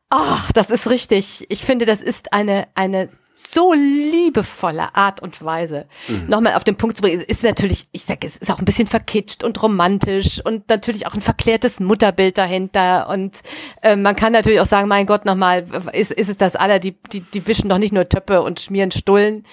Ach, 0.10 0.52
das 0.54 0.70
ist 0.70 0.89
richtig. 0.89 1.46
Ich 1.50 1.65
finde, 1.65 1.86
das 1.86 2.02
ist 2.02 2.32
eine, 2.32 2.67
eine 2.76 3.10
so 3.34 3.74
liebevolle 3.74 4.96
Art 4.96 5.22
und 5.22 5.43
Weise. 5.43 5.86
Mhm. 6.08 6.28
Nochmal 6.30 6.56
auf 6.56 6.63
den 6.63 6.78
Punkt 6.78 6.96
zu 6.96 7.04
bringen, 7.04 7.22
ist 7.22 7.43
natürlich, 7.43 7.88
ich 7.91 8.04
sage, 8.04 8.26
es 8.26 8.38
ist 8.38 8.50
auch 8.50 8.60
ein 8.60 8.65
bisschen 8.65 8.88
verkitscht 8.88 9.43
und 9.43 9.62
romantisch 9.62 10.43
und 10.43 10.70
natürlich 10.70 11.08
auch 11.08 11.13
ein 11.13 11.22
verklärtes 11.22 11.82
Mutterbild 11.82 12.38
dahinter. 12.38 13.10
Und 13.10 13.41
äh, 13.82 13.98
man 13.98 14.15
kann 14.15 14.32
natürlich 14.32 14.62
auch 14.62 14.65
sagen, 14.65 14.88
mein 14.88 15.08
Gott, 15.08 15.26
nochmal, 15.26 15.65
ist, 15.91 16.12
ist 16.12 16.30
es 16.30 16.38
das 16.38 16.56
aller, 16.56 16.80
die, 16.80 16.96
die, 17.12 17.20
die 17.20 17.46
wischen 17.46 17.67
doch 17.67 17.78
nicht 17.78 17.93
nur 17.93 18.08
Töpfe 18.08 18.41
und 18.43 18.62
schmieren 18.62 18.91
Stullen. 18.91 19.43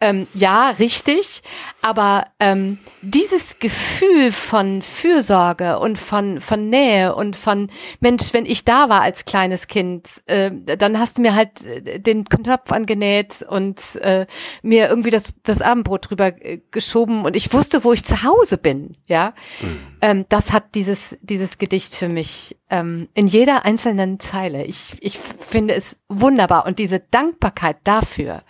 Ähm, 0.00 0.28
ja, 0.32 0.70
richtig. 0.70 1.42
Aber 1.82 2.26
ähm, 2.38 2.78
dieses 3.02 3.58
Gefühl 3.58 4.30
von 4.30 4.80
Fürsorge 4.80 5.80
und 5.80 5.98
von, 5.98 6.40
von 6.40 6.70
Nähe 6.70 7.16
und 7.16 7.34
von 7.34 7.68
Mensch, 7.98 8.32
wenn 8.32 8.46
ich 8.46 8.64
da 8.64 8.88
war 8.88 9.02
als 9.02 9.24
kleines 9.24 9.66
Kind, 9.66 10.08
äh, 10.26 10.52
dann 10.52 11.00
hast 11.00 11.18
du 11.18 11.22
mir 11.22 11.34
halt 11.34 11.66
äh, 11.66 11.98
den 11.98 12.24
Knopf 12.28 12.70
angenäht 12.70 13.44
und 13.48 13.80
äh, 13.96 14.26
mir 14.62 14.88
irgendwie 14.88 15.10
das, 15.10 15.34
das 15.42 15.62
Abendbrot 15.62 16.10
drüber 16.10 16.28
äh, 16.44 16.60
geschoben 16.70 17.24
und 17.24 17.34
ich 17.34 17.52
wusste, 17.52 17.82
wo 17.82 17.92
ich 17.92 18.04
zu 18.04 18.22
Hause 18.22 18.56
bin. 18.56 18.96
Ja, 19.06 19.34
mhm. 19.60 19.80
ähm, 20.00 20.24
das 20.28 20.52
hat 20.52 20.76
dieses, 20.76 21.18
dieses 21.22 21.58
Gedicht 21.58 21.96
für 21.96 22.08
mich 22.08 22.56
ähm, 22.70 23.08
in 23.14 23.26
jeder 23.26 23.64
einzelnen 23.64 24.20
Zeile. 24.20 24.64
Ich, 24.64 24.92
ich 25.00 25.18
finde 25.18 25.74
es 25.74 25.98
wunderbar 26.08 26.66
und 26.66 26.78
diese 26.78 27.00
Dankbarkeit 27.00 27.78
dafür 27.82 28.44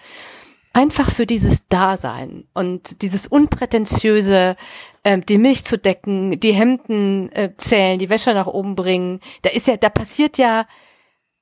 einfach 0.79 1.11
für 1.11 1.27
dieses 1.27 1.67
Dasein 1.67 2.45
und 2.55 3.03
dieses 3.03 3.27
unprätentiöse, 3.27 4.55
äh, 5.03 5.19
die 5.19 5.37
Milch 5.37 5.65
zu 5.65 5.77
decken, 5.77 6.39
die 6.39 6.53
Hemden 6.53 7.33
äh, 7.33 7.53
zählen, 7.57 7.99
die 7.99 8.09
Wäsche 8.09 8.33
nach 8.33 8.47
oben 8.47 8.77
bringen. 8.77 9.19
Da 9.43 9.51
ist 9.51 9.67
ja, 9.67 9.77
da 9.77 9.89
passiert 9.89 10.39
ja 10.39 10.67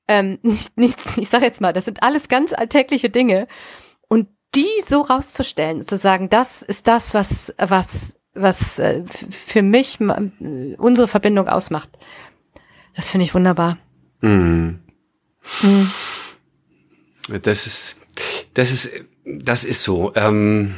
ähm, 0.09 0.38
nicht, 0.42 0.79
nichts. 0.79 1.18
Ich 1.18 1.29
sag 1.29 1.42
jetzt 1.42 1.61
mal, 1.61 1.75
das 1.75 1.85
sind 1.85 2.03
alles 2.03 2.29
ganz 2.29 2.55
alltägliche 2.55 3.11
Dinge 3.11 3.46
und 4.09 4.29
die 4.55 4.70
so 4.87 5.03
rauszustellen, 5.03 5.83
zu 5.83 5.99
sagen, 5.99 6.31
das 6.31 6.62
ist 6.62 6.88
das, 6.88 7.12
was 7.12 7.55
was 7.59 8.14
was 8.33 8.79
äh, 8.79 9.05
für 9.07 9.61
mich 9.61 10.01
unsere 10.01 11.09
Verbindung 11.09 11.46
ausmacht. 11.46 11.90
Das 12.94 13.11
finde 13.11 13.27
ich 13.27 13.35
wunderbar. 13.35 13.77
Mhm. 14.22 14.81
Mhm. 15.62 15.90
Das 17.42 17.66
ist 17.66 18.01
das 18.55 18.72
ist 18.72 19.05
das 19.27 19.65
ist 19.65 19.83
so. 19.83 20.12
Ähm, 20.15 20.75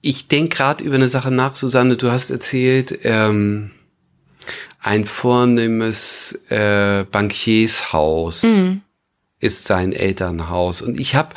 ich 0.00 0.28
denke 0.28 0.56
gerade 0.56 0.84
über 0.84 0.96
eine 0.96 1.08
Sache 1.08 1.30
nach, 1.30 1.56
Susanne. 1.56 1.96
Du 1.96 2.10
hast 2.10 2.30
erzählt, 2.30 3.00
ähm, 3.04 3.70
ein 4.80 5.06
vornehmes 5.06 6.50
äh, 6.50 7.04
Bankiershaus 7.10 8.42
mhm. 8.42 8.82
ist 9.38 9.64
sein 9.64 9.92
Elternhaus. 9.92 10.82
Und 10.82 10.98
ich 11.00 11.14
habe, 11.14 11.30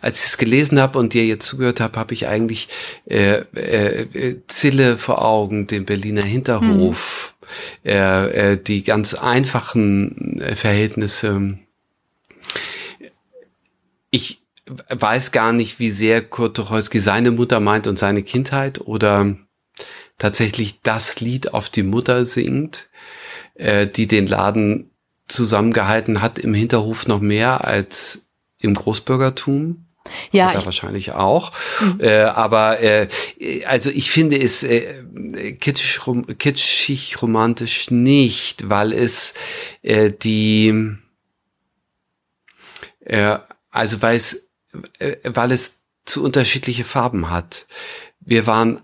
als 0.00 0.20
ich 0.20 0.26
es 0.30 0.38
gelesen 0.38 0.80
habe 0.80 0.98
und 0.98 1.12
dir 1.12 1.26
jetzt 1.26 1.46
zugehört 1.46 1.80
habe, 1.80 1.98
habe 1.98 2.14
ich 2.14 2.28
eigentlich 2.28 2.68
äh, 3.06 3.40
äh, 3.40 4.36
Zille 4.46 4.96
vor 4.96 5.22
Augen, 5.24 5.66
den 5.66 5.84
Berliner 5.84 6.22
Hinterhof, 6.22 7.34
mhm. 7.82 7.90
äh, 7.90 8.52
äh, 8.52 8.56
die 8.56 8.84
ganz 8.84 9.14
einfachen 9.14 10.40
äh, 10.40 10.54
Verhältnisse. 10.54 11.58
Ich 14.10 14.41
weiß 14.88 15.32
gar 15.32 15.52
nicht, 15.52 15.78
wie 15.78 15.90
sehr 15.90 16.22
Kurt 16.22 16.56
Tucholsky 16.56 17.00
seine 17.00 17.30
Mutter 17.30 17.60
meint 17.60 17.86
und 17.86 17.98
seine 17.98 18.22
Kindheit 18.22 18.80
oder 18.80 19.36
tatsächlich 20.18 20.82
das 20.82 21.20
Lied 21.20 21.54
auf 21.54 21.68
die 21.68 21.82
Mutter 21.82 22.24
singt, 22.24 22.88
äh, 23.54 23.86
die 23.86 24.06
den 24.06 24.26
Laden 24.26 24.90
zusammengehalten 25.28 26.20
hat 26.22 26.38
im 26.38 26.54
Hinterhof 26.54 27.06
noch 27.06 27.20
mehr 27.20 27.64
als 27.64 28.30
im 28.58 28.74
Großbürgertum. 28.74 29.86
Ja, 30.32 30.50
Oder 30.50 30.64
wahrscheinlich 30.64 31.12
auch. 31.12 31.52
Mhm. 31.80 32.00
Äh, 32.00 32.22
aber 32.22 32.80
äh, 32.80 33.08
also 33.66 33.90
ich 33.90 34.10
finde 34.10 34.40
es 34.40 34.62
äh, 34.62 35.52
kitschig, 35.60 36.06
rom, 36.06 36.26
kitschig 36.38 37.22
romantisch 37.22 37.90
nicht, 37.90 38.68
weil 38.68 38.92
es 38.92 39.34
äh, 39.82 40.10
die 40.10 40.96
äh, 43.00 43.38
also 43.70 44.02
weil 44.02 44.16
es 44.16 44.50
weil 45.24 45.52
es 45.52 45.82
zu 46.04 46.22
unterschiedliche 46.22 46.84
Farben 46.84 47.30
hat. 47.30 47.66
Wir 48.20 48.46
waren 48.46 48.80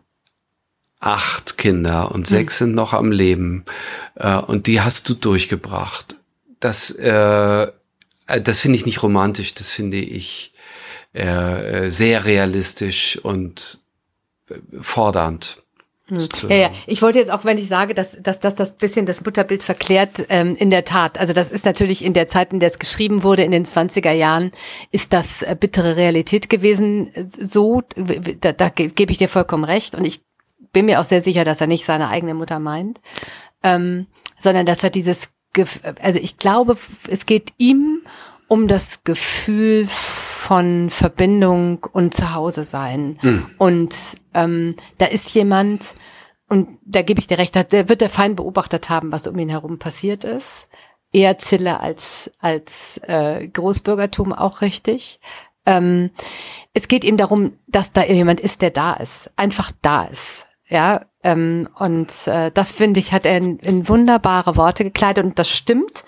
acht 1.01 1.59
Kinder 1.59 2.11
und 2.13 2.27
hm. 2.27 2.37
sechs 2.37 2.61
mhm. 2.61 2.67
sind 2.67 2.75
noch 2.75 2.93
am 2.93 3.13
Leben 3.13 3.65
äh, 4.17 4.37
und 4.37 4.67
die 4.67 4.81
hast 4.81 5.09
du 5.09 5.15
durchgebracht. 5.15 6.17
Das, 6.61 6.91
äh, 6.91 7.63
äh, 8.27 8.41
das 8.43 8.61
finde 8.61 8.77
ich 8.77 8.87
nicht 8.87 9.03
romantisch, 9.03 9.55
das 9.55 9.71
finde 9.71 9.99
ich 9.99 10.55
äh, 11.13 11.89
sehr 11.91 12.25
realistisch 12.25 13.19
und 13.19 13.81
fordernd. 14.81 15.63
Hm. 16.09 16.27
Ja, 16.49 16.57
ja, 16.57 16.71
ich 16.87 17.03
wollte 17.03 17.19
jetzt 17.19 17.31
auch, 17.31 17.45
wenn 17.45 17.59
ich 17.59 17.69
sage, 17.69 17.95
dass, 17.95 18.17
dass, 18.23 18.41
dass 18.41 18.55
das 18.55 18.73
bisschen 18.73 19.05
das 19.05 19.25
Mutterbild 19.25 19.63
verklärt, 19.63 20.25
ähm, 20.31 20.57
in 20.57 20.71
der 20.71 20.85
Tat. 20.85 21.19
Also 21.19 21.33
das 21.33 21.51
ist 21.51 21.67
natürlich 21.67 22.05
in 22.05 22.15
der 22.15 22.27
Zeit, 22.27 22.53
in 22.53 22.61
der 22.61 22.69
es 22.69 22.79
geschrieben 22.79 23.23
wurde, 23.23 23.43
in 23.43 23.51
den 23.51 23.67
20er 23.67 24.13
Jahren, 24.13 24.51
ist 24.91 25.13
das 25.13 25.43
äh, 25.43 25.55
bittere 25.59 25.97
Realität 25.97 26.49
gewesen. 26.49 27.11
So, 27.39 27.83
da, 28.41 28.53
da 28.53 28.69
gebe 28.71 29.13
ich 29.13 29.19
dir 29.19 29.29
vollkommen 29.29 29.65
recht. 29.65 29.95
Und 29.95 30.07
ich 30.07 30.23
bin 30.73 30.87
mir 30.87 31.01
auch 31.01 31.05
sehr 31.05 31.23
sicher, 31.23 31.45
dass 31.45 31.61
er 31.61 31.67
nicht 31.67 31.85
seine 31.85 32.09
eigene 32.09 32.35
Mutter 32.35 32.59
meint, 32.59 33.01
ähm, 33.63 34.07
sondern 34.39 34.65
dass 34.65 34.83
er 34.83 34.91
dieses, 34.91 35.29
also 36.01 36.19
ich 36.19 36.39
glaube, 36.39 36.77
es 37.09 37.27
geht 37.27 37.53
ihm 37.59 38.03
um 38.47 38.67
das 38.67 39.05
Gefühl 39.05 39.87
von 40.49 40.89
Verbindung 40.89 41.87
und 41.93 42.15
Zuhause 42.15 42.65
sein. 42.65 43.19
Mhm. 43.21 43.51
Und 43.59 43.97
ähm, 44.33 44.77
da 44.97 45.05
ist 45.05 45.29
jemand, 45.35 45.95
und 46.49 46.79
da 46.87 47.03
gebe 47.03 47.21
ich 47.21 47.27
dir 47.27 47.37
recht, 47.37 47.55
der 47.55 47.91
wird 47.91 48.01
der 48.01 48.09
fein 48.09 48.35
beobachtet 48.35 48.89
haben, 48.89 49.13
was 49.13 49.27
um 49.27 49.39
ihn 49.39 49.51
herum 49.51 49.79
passiert 49.79 50.25
ist. 50.25 50.69
Eher 51.13 51.37
Zille 51.37 51.81
als, 51.81 52.31
als 52.39 52.99
äh, 53.05 53.47
Großbürgertum 53.47 54.33
auch 54.33 54.63
richtig. 54.63 55.21
Ähm, 55.67 56.13
es 56.73 56.89
geht 56.89 57.05
ihm 57.05 57.19
darum, 57.19 57.59
dass 57.67 57.93
da 57.93 58.03
jemand 58.07 58.41
ist, 58.41 58.63
der 58.63 58.71
da 58.71 58.95
ist, 58.95 59.31
einfach 59.37 59.71
da 59.83 60.05
ist. 60.05 60.47
Ja, 60.67 61.05
ähm, 61.23 61.69
und 61.79 62.11
äh, 62.27 62.51
das 62.53 62.73
finde 62.73 63.01
ich, 63.01 63.13
hat 63.13 63.27
er 63.27 63.37
in, 63.37 63.59
in 63.59 63.87
wunderbare 63.87 64.57
Worte 64.57 64.83
gekleidet 64.83 65.27
und 65.27 65.39
das 65.39 65.51
stimmt. 65.51 66.05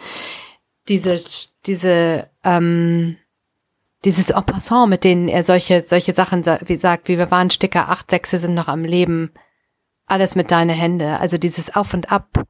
Diese, 0.89 1.23
diese 1.67 2.31
ähm, 2.43 3.19
dieses 4.05 4.31
En 4.31 4.45
passant, 4.45 4.89
mit 4.89 5.05
denen 5.05 5.29
er 5.29 5.43
solche, 5.43 5.83
solche 5.83 6.15
Sachen 6.15 6.45
wie 6.45 6.77
sagt, 6.77 7.09
wie 7.09 7.19
wir 7.19 7.31
waren 7.31 7.51
Sticker, 7.51 7.89
acht 7.89 8.11
Sechse 8.11 8.39
sind 8.39 8.55
noch 8.55 8.69
am 8.69 8.85
Leben, 8.85 9.31
alles 10.07 10.35
mit 10.35 10.51
deine 10.51 10.73
Hände, 10.73 11.21
also 11.21 11.39
dieses 11.39 11.75
Auf 11.75 11.95
und 11.95 12.11
Ab 12.11 12.45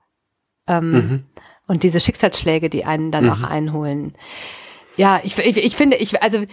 ähm, 0.66 0.90
mhm. 0.90 1.24
und 1.66 1.82
diese 1.82 2.00
Schicksalsschläge, 2.00 2.70
die 2.70 2.84
einen 2.84 3.10
dann 3.10 3.24
mhm. 3.24 3.30
auch 3.30 3.42
einholen. 3.42 4.14
Ja, 4.96 5.20
ich, 5.22 5.38
ich, 5.38 5.56
ich 5.56 5.76
finde, 5.76 5.96
ich, 5.96 6.22
also 6.22 6.44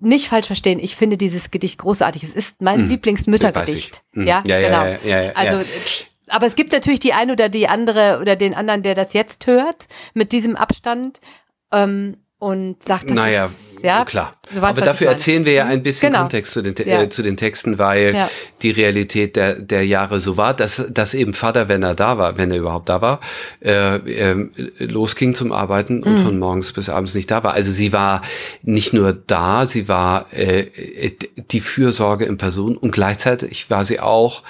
nicht 0.00 0.28
falsch 0.28 0.46
verstehen, 0.46 0.78
ich 0.78 0.96
finde 0.96 1.16
dieses 1.16 1.50
Gedicht 1.50 1.78
großartig. 1.78 2.22
Es 2.22 2.32
ist 2.32 2.62
mein 2.62 2.82
mhm. 2.82 2.88
Lieblingsmüttergedicht. 2.90 4.02
Mhm. 4.12 4.26
Ja, 4.26 4.42
ja, 4.46 4.60
genau. 4.60 4.84
Ja, 4.84 4.98
ja, 5.04 5.22
ja, 5.24 5.32
also 5.34 5.60
aber 6.28 6.46
es 6.46 6.56
gibt 6.56 6.72
natürlich 6.72 7.00
die 7.00 7.12
eine 7.12 7.32
oder 7.32 7.48
die 7.48 7.68
andere 7.68 8.18
oder 8.20 8.36
den 8.36 8.54
anderen, 8.54 8.82
der 8.82 8.94
das 8.94 9.12
jetzt 9.12 9.46
hört, 9.46 9.86
mit 10.14 10.32
diesem 10.32 10.56
Abstand. 10.56 11.20
Ähm, 11.72 12.16
und 12.38 12.82
sagt, 12.82 13.04
das 13.08 13.16
naja, 13.16 13.46
ist, 13.46 13.82
ja, 13.82 14.04
klar. 14.04 14.34
Weißt, 14.50 14.62
Aber 14.62 14.80
dafür 14.82 15.08
erzählen 15.08 15.46
wir 15.46 15.54
ja 15.54 15.64
ein 15.64 15.82
bisschen 15.82 16.12
genau. 16.12 16.24
Kontext 16.24 16.52
zu 16.52 16.62
den, 16.62 16.74
ja. 16.86 17.02
äh, 17.02 17.08
zu 17.08 17.22
den 17.22 17.38
Texten, 17.38 17.78
weil 17.78 18.14
ja. 18.14 18.30
die 18.60 18.70
Realität 18.70 19.36
der, 19.36 19.54
der 19.54 19.86
Jahre 19.86 20.20
so 20.20 20.36
war, 20.36 20.52
dass, 20.52 20.86
dass 20.90 21.14
eben 21.14 21.32
Vater, 21.32 21.68
wenn 21.68 21.82
er 21.82 21.94
da 21.94 22.18
war, 22.18 22.36
wenn 22.36 22.50
er 22.50 22.58
überhaupt 22.58 22.90
da 22.90 23.00
war, 23.00 23.20
äh, 23.64 23.96
äh, 23.96 24.48
losging 24.80 25.34
zum 25.34 25.50
Arbeiten 25.50 26.02
und 26.02 26.18
mhm. 26.18 26.24
von 26.24 26.38
morgens 26.38 26.74
bis 26.74 26.90
abends 26.90 27.14
nicht 27.14 27.30
da 27.30 27.42
war. 27.42 27.54
Also 27.54 27.72
sie 27.72 27.94
war 27.94 28.20
nicht 28.62 28.92
nur 28.92 29.14
da, 29.14 29.66
sie 29.66 29.88
war 29.88 30.26
äh, 30.32 30.66
die 31.50 31.60
Fürsorge 31.60 32.26
in 32.26 32.36
Person 32.36 32.76
und 32.76 32.92
gleichzeitig 32.92 33.70
war 33.70 33.84
sie 33.86 33.98
auch 33.98 34.42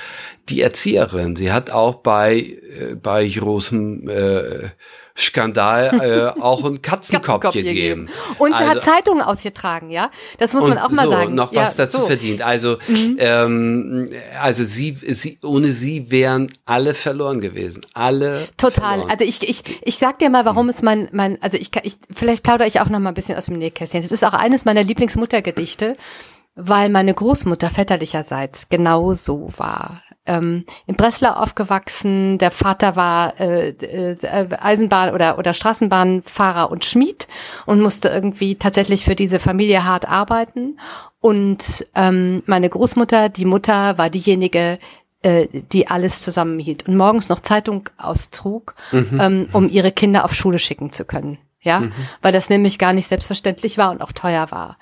die 0.49 0.61
Erzieherin. 0.61 1.37
Sie 1.37 1.53
hat 1.53 1.71
auch 1.71 1.97
bei, 1.97 2.39
äh, 2.39 2.95
bei 3.01 3.27
großem 3.27 4.09
äh, 4.09 4.71
Skandal 5.17 6.35
äh, 6.37 6.41
auch 6.41 6.65
ein 6.65 6.83
Katzenkopf, 6.83 7.53
gegeben. 7.53 8.09
Und 8.39 8.49
sie 8.49 8.55
also, 8.55 8.71
hat 8.71 8.85
Zeitungen 8.85 9.23
ausgetragen, 9.23 9.91
ja? 9.91 10.11
Das 10.39 10.53
muss 10.53 10.69
man 10.69 10.79
auch 10.79 10.91
mal 10.91 11.05
so, 11.05 11.11
sagen. 11.11 11.35
noch 11.35 11.53
ja, 11.53 11.63
was 11.63 11.77
dazu 11.77 11.99
so. 11.99 12.07
verdient. 12.07 12.43
Also, 12.43 12.77
mhm. 12.87 13.17
ähm, 13.19 14.11
also 14.43 14.63
sie, 14.63 14.93
sie, 14.93 15.39
ohne 15.43 15.71
sie 15.71 16.11
wären 16.11 16.53
alle 16.67 16.95
verloren 16.95 17.41
gewesen. 17.41 17.85
Alle. 17.95 18.49
Total. 18.57 18.99
Verloren. 18.99 19.11
Also 19.11 19.25
ich, 19.25 19.49
ich, 19.49 19.63
ich 19.83 19.97
sag 19.97 20.19
dir 20.19 20.29
mal, 20.29 20.45
warum 20.45 20.69
es 20.69 20.83
mein, 20.83 21.09
mein, 21.13 21.41
also 21.41 21.57
ich, 21.57 21.71
ich 21.83 21.97
vielleicht 22.15 22.43
plaudere 22.43 22.69
ich 22.69 22.81
auch 22.81 22.89
noch 22.89 22.99
mal 22.99 23.11
ein 23.11 23.15
bisschen 23.15 23.39
aus 23.39 23.47
dem 23.47 23.59
Nähkästchen. 23.59 24.03
Das 24.03 24.13
ist 24.13 24.25
auch 24.25 24.35
eines 24.35 24.67
meiner 24.67 24.83
Lieblingsmuttergedichte, 24.83 25.97
weil 26.57 26.91
meine 26.91 27.15
Großmutter 27.15 27.71
väterlicherseits 27.71 28.69
genau 28.69 29.15
so 29.15 29.49
war 29.57 30.03
ähm, 30.27 30.65
in 30.87 30.97
Breslau 30.97 31.31
aufgewachsen. 31.31 32.39
Der 32.39 32.51
Vater 32.51 32.97
war 32.97 33.39
äh, 33.41 33.69
äh, 33.71 34.17
Eisenbahn- 34.23 35.13
oder, 35.13 35.39
oder 35.39 35.55
Straßenbahnfahrer 35.55 36.71
und 36.71 36.85
Schmied 36.85 37.27
und 37.67 37.81
musste 37.81 38.09
irgendwie 38.09 38.57
tatsächlich 38.57 39.05
für 39.05 39.15
diese 39.15 39.39
Familie 39.39 39.85
hart 39.85 40.09
arbeiten. 40.09 40.79
Und 41.21 41.87
ähm, 41.95 42.43
meine 42.47 42.69
Großmutter, 42.69 43.29
die 43.29 43.45
Mutter, 43.45 43.99
war 43.99 44.11
diejenige, 44.11 44.79
äh, 45.23 45.49
die 45.73 45.89
alles 45.89 46.23
zusammenhielt 46.23 46.87
und 46.87 46.97
morgens 46.97 47.29
noch 47.29 47.41
Zeitung 47.41 47.89
austrug, 47.97 48.75
mhm. 48.93 49.21
ähm, 49.21 49.49
um 49.53 49.69
ihre 49.69 49.91
Kinder 49.91 50.25
auf 50.25 50.35
Schule 50.35 50.59
schicken 50.59 50.93
zu 50.93 51.05
können. 51.05 51.39
Ja, 51.61 51.81
mhm. 51.81 51.93
weil 52.23 52.33
das 52.33 52.49
nämlich 52.49 52.79
gar 52.79 52.93
nicht 52.93 53.09
selbstverständlich 53.09 53.77
war 53.77 53.91
und 53.91 54.01
auch 54.01 54.13
teuer 54.13 54.53
war. 54.53 54.77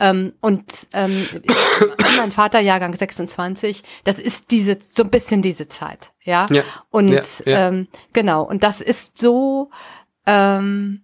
Ähm, 0.00 0.32
und 0.40 0.64
ähm, 0.92 1.26
mein 2.16 2.32
Vater 2.32 2.60
Jahrgang 2.60 2.94
26, 2.94 3.82
das 4.04 4.18
ist 4.18 4.50
diese 4.52 4.78
so 4.88 5.02
ein 5.02 5.10
bisschen 5.10 5.42
diese 5.42 5.68
Zeit, 5.68 6.12
ja. 6.22 6.46
ja 6.50 6.62
und 6.90 7.08
ja, 7.08 7.22
ja. 7.44 7.68
Ähm, 7.68 7.88
genau, 8.12 8.42
und 8.42 8.62
das 8.62 8.80
ist 8.80 9.18
so 9.18 9.70
ähm, 10.26 11.02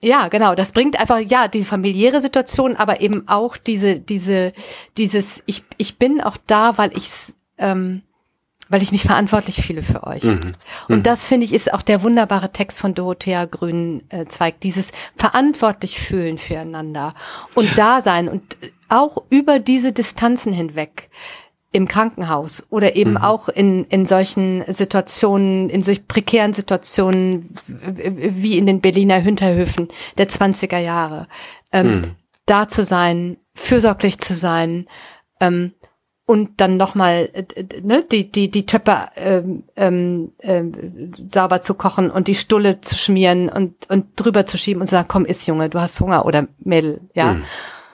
ja, 0.00 0.28
genau. 0.28 0.54
Das 0.54 0.72
bringt 0.72 0.98
einfach, 0.98 1.18
ja, 1.18 1.48
die 1.48 1.64
familiäre 1.64 2.20
Situation, 2.20 2.76
aber 2.76 3.00
eben 3.00 3.28
auch 3.28 3.56
diese, 3.56 4.00
diese, 4.00 4.52
dieses, 4.96 5.42
ich, 5.46 5.64
ich 5.78 5.98
bin 5.98 6.20
auch 6.20 6.36
da, 6.46 6.76
weil 6.76 6.96
ich, 6.96 7.10
ähm, 7.58 8.02
weil 8.68 8.82
ich 8.82 8.92
mich 8.92 9.02
verantwortlich 9.02 9.64
fühle 9.64 9.82
für 9.82 10.04
euch. 10.04 10.24
Mhm. 10.24 10.52
Und 10.88 10.98
mhm. 10.98 11.02
das 11.02 11.24
finde 11.24 11.44
ich 11.44 11.52
ist 11.52 11.72
auch 11.72 11.82
der 11.82 12.02
wunderbare 12.02 12.50
Text 12.50 12.80
von 12.80 12.94
Dorothea 12.94 13.44
Grünzweig, 13.44 14.60
dieses 14.60 14.88
verantwortlich 15.16 15.98
fühlen 15.98 16.38
füreinander 16.38 17.14
und 17.54 17.78
da 17.78 18.00
sein 18.00 18.28
und 18.28 18.58
auch 18.88 19.22
über 19.30 19.58
diese 19.58 19.92
Distanzen 19.92 20.52
hinweg 20.52 21.10
im 21.72 21.88
Krankenhaus 21.88 22.64
oder 22.70 22.94
eben 22.94 23.12
mhm. 23.12 23.16
auch 23.16 23.48
in, 23.48 23.84
in 23.86 24.06
solchen 24.06 24.64
Situationen, 24.68 25.68
in 25.68 25.82
solch 25.82 26.06
prekären 26.06 26.52
Situationen 26.52 27.52
wie 27.66 28.56
in 28.56 28.66
den 28.66 28.80
Berliner 28.80 29.18
Hinterhöfen 29.18 29.88
der 30.16 30.28
20er 30.28 30.78
Jahre, 30.78 31.26
ähm, 31.72 31.86
mhm. 31.86 32.10
da 32.46 32.68
zu 32.68 32.84
sein, 32.84 33.38
fürsorglich 33.56 34.20
zu 34.20 34.34
sein, 34.34 34.86
ähm, 35.40 35.74
und 36.26 36.60
dann 36.60 36.76
nochmal 36.76 37.28
äh, 37.32 37.44
ne, 37.82 38.04
die, 38.10 38.30
die, 38.30 38.50
die 38.50 38.66
Töpfe 38.66 39.08
ähm, 39.16 39.64
ähm, 39.76 40.32
ähm, 40.40 41.12
sauber 41.28 41.60
zu 41.60 41.74
kochen 41.74 42.10
und 42.10 42.28
die 42.28 42.34
Stulle 42.34 42.80
zu 42.80 42.96
schmieren 42.96 43.48
und, 43.48 43.90
und 43.90 44.06
drüber 44.16 44.46
zu 44.46 44.56
schieben 44.56 44.80
und 44.80 44.86
zu 44.86 44.92
sagen, 44.92 45.08
komm, 45.08 45.26
iss 45.26 45.46
Junge, 45.46 45.68
du 45.68 45.80
hast 45.80 46.00
Hunger 46.00 46.24
oder 46.24 46.48
Mädel, 46.58 47.00
ja. 47.14 47.32
Hm. 47.32 47.44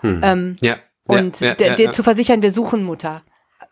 Hm. 0.03 0.21
Ähm, 0.23 0.57
ja. 0.61 0.77
Und 1.07 1.41
ja, 1.41 1.57
ja, 1.59 1.75
ja, 1.75 1.93
zu 1.93 2.03
versichern, 2.03 2.41
wir 2.41 2.53
suchen 2.53 2.85
Mutter. 2.85 3.23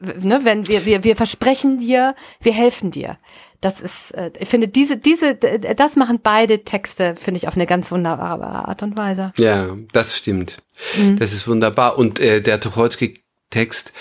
Ne, 0.01 0.41
wenn 0.43 0.67
wir, 0.69 0.85
wir, 0.85 1.03
wir 1.05 1.17
versprechen 1.17 1.79
dir, 1.79 2.15
wir 2.41 2.53
helfen 2.53 2.91
dir. 2.91 3.17
Das 3.61 3.81
ist, 3.81 4.13
äh, 4.13 4.31
ich 4.39 4.49
finde, 4.49 4.69
diese, 4.69 4.97
diese, 4.97 5.35
das 5.35 5.97
machen 5.97 6.21
beide 6.23 6.65
Texte, 6.65 7.15
finde 7.17 7.39
ich, 7.39 7.49
auf 7.49 7.57
eine 7.57 7.67
ganz 7.67 7.91
wunderbare 7.91 8.45
Art 8.45 8.83
und 8.83 8.97
Weise. 8.97 9.33
Ja, 9.37 9.77
das 9.93 10.17
stimmt. 10.17 10.59
Mhm. 10.97 11.19
Das 11.19 11.33
ist 11.33 11.49
wunderbar. 11.49 11.99
Und 11.99 12.21
äh, 12.21 12.41
der 12.41 12.61
Tucholsky 12.61 13.21
Text. 13.51 13.93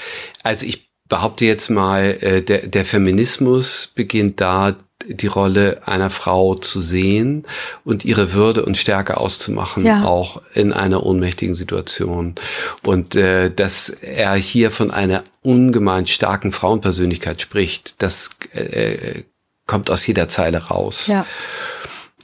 Also 0.43 0.65
ich 0.65 0.87
behaupte 1.07 1.45
jetzt 1.45 1.69
mal, 1.69 2.17
äh, 2.21 2.41
der, 2.41 2.67
der 2.67 2.85
Feminismus 2.85 3.91
beginnt 3.93 4.41
da, 4.41 4.75
die 5.05 5.27
Rolle 5.27 5.81
einer 5.85 6.09
Frau 6.09 6.55
zu 6.55 6.81
sehen 6.81 7.45
und 7.85 8.03
ihre 8.03 8.33
Würde 8.33 8.65
und 8.65 8.77
Stärke 8.77 9.17
auszumachen, 9.17 9.85
ja. 9.85 10.03
auch 10.03 10.41
in 10.53 10.73
einer 10.73 11.05
ohnmächtigen 11.05 11.55
Situation. 11.55 12.35
Und 12.83 13.15
äh, 13.15 13.49
dass 13.49 13.89
er 13.89 14.33
hier 14.35 14.69
von 14.69 14.91
einer 14.91 15.23
ungemein 15.43 16.07
starken 16.07 16.51
Frauenpersönlichkeit 16.51 17.41
spricht, 17.41 18.01
das 18.01 18.31
äh, 18.53 19.23
kommt 19.65 19.89
aus 19.91 20.05
jeder 20.07 20.27
Zeile 20.27 20.57
raus. 20.65 21.07
Ja. 21.07 21.25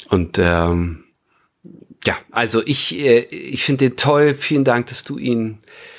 Und 0.09 0.39
ähm, 0.39 1.05
ja, 2.05 2.17
also 2.32 2.61
ich, 2.65 2.99
äh, 2.99 3.19
ich 3.19 3.63
finde 3.63 3.89
den 3.89 3.97
toll. 3.97 4.36
Vielen 4.38 4.65
Dank, 4.65 4.88
dass 4.88 5.03
du 5.03 5.17
ihn 5.17 5.59
äh, 5.59 5.93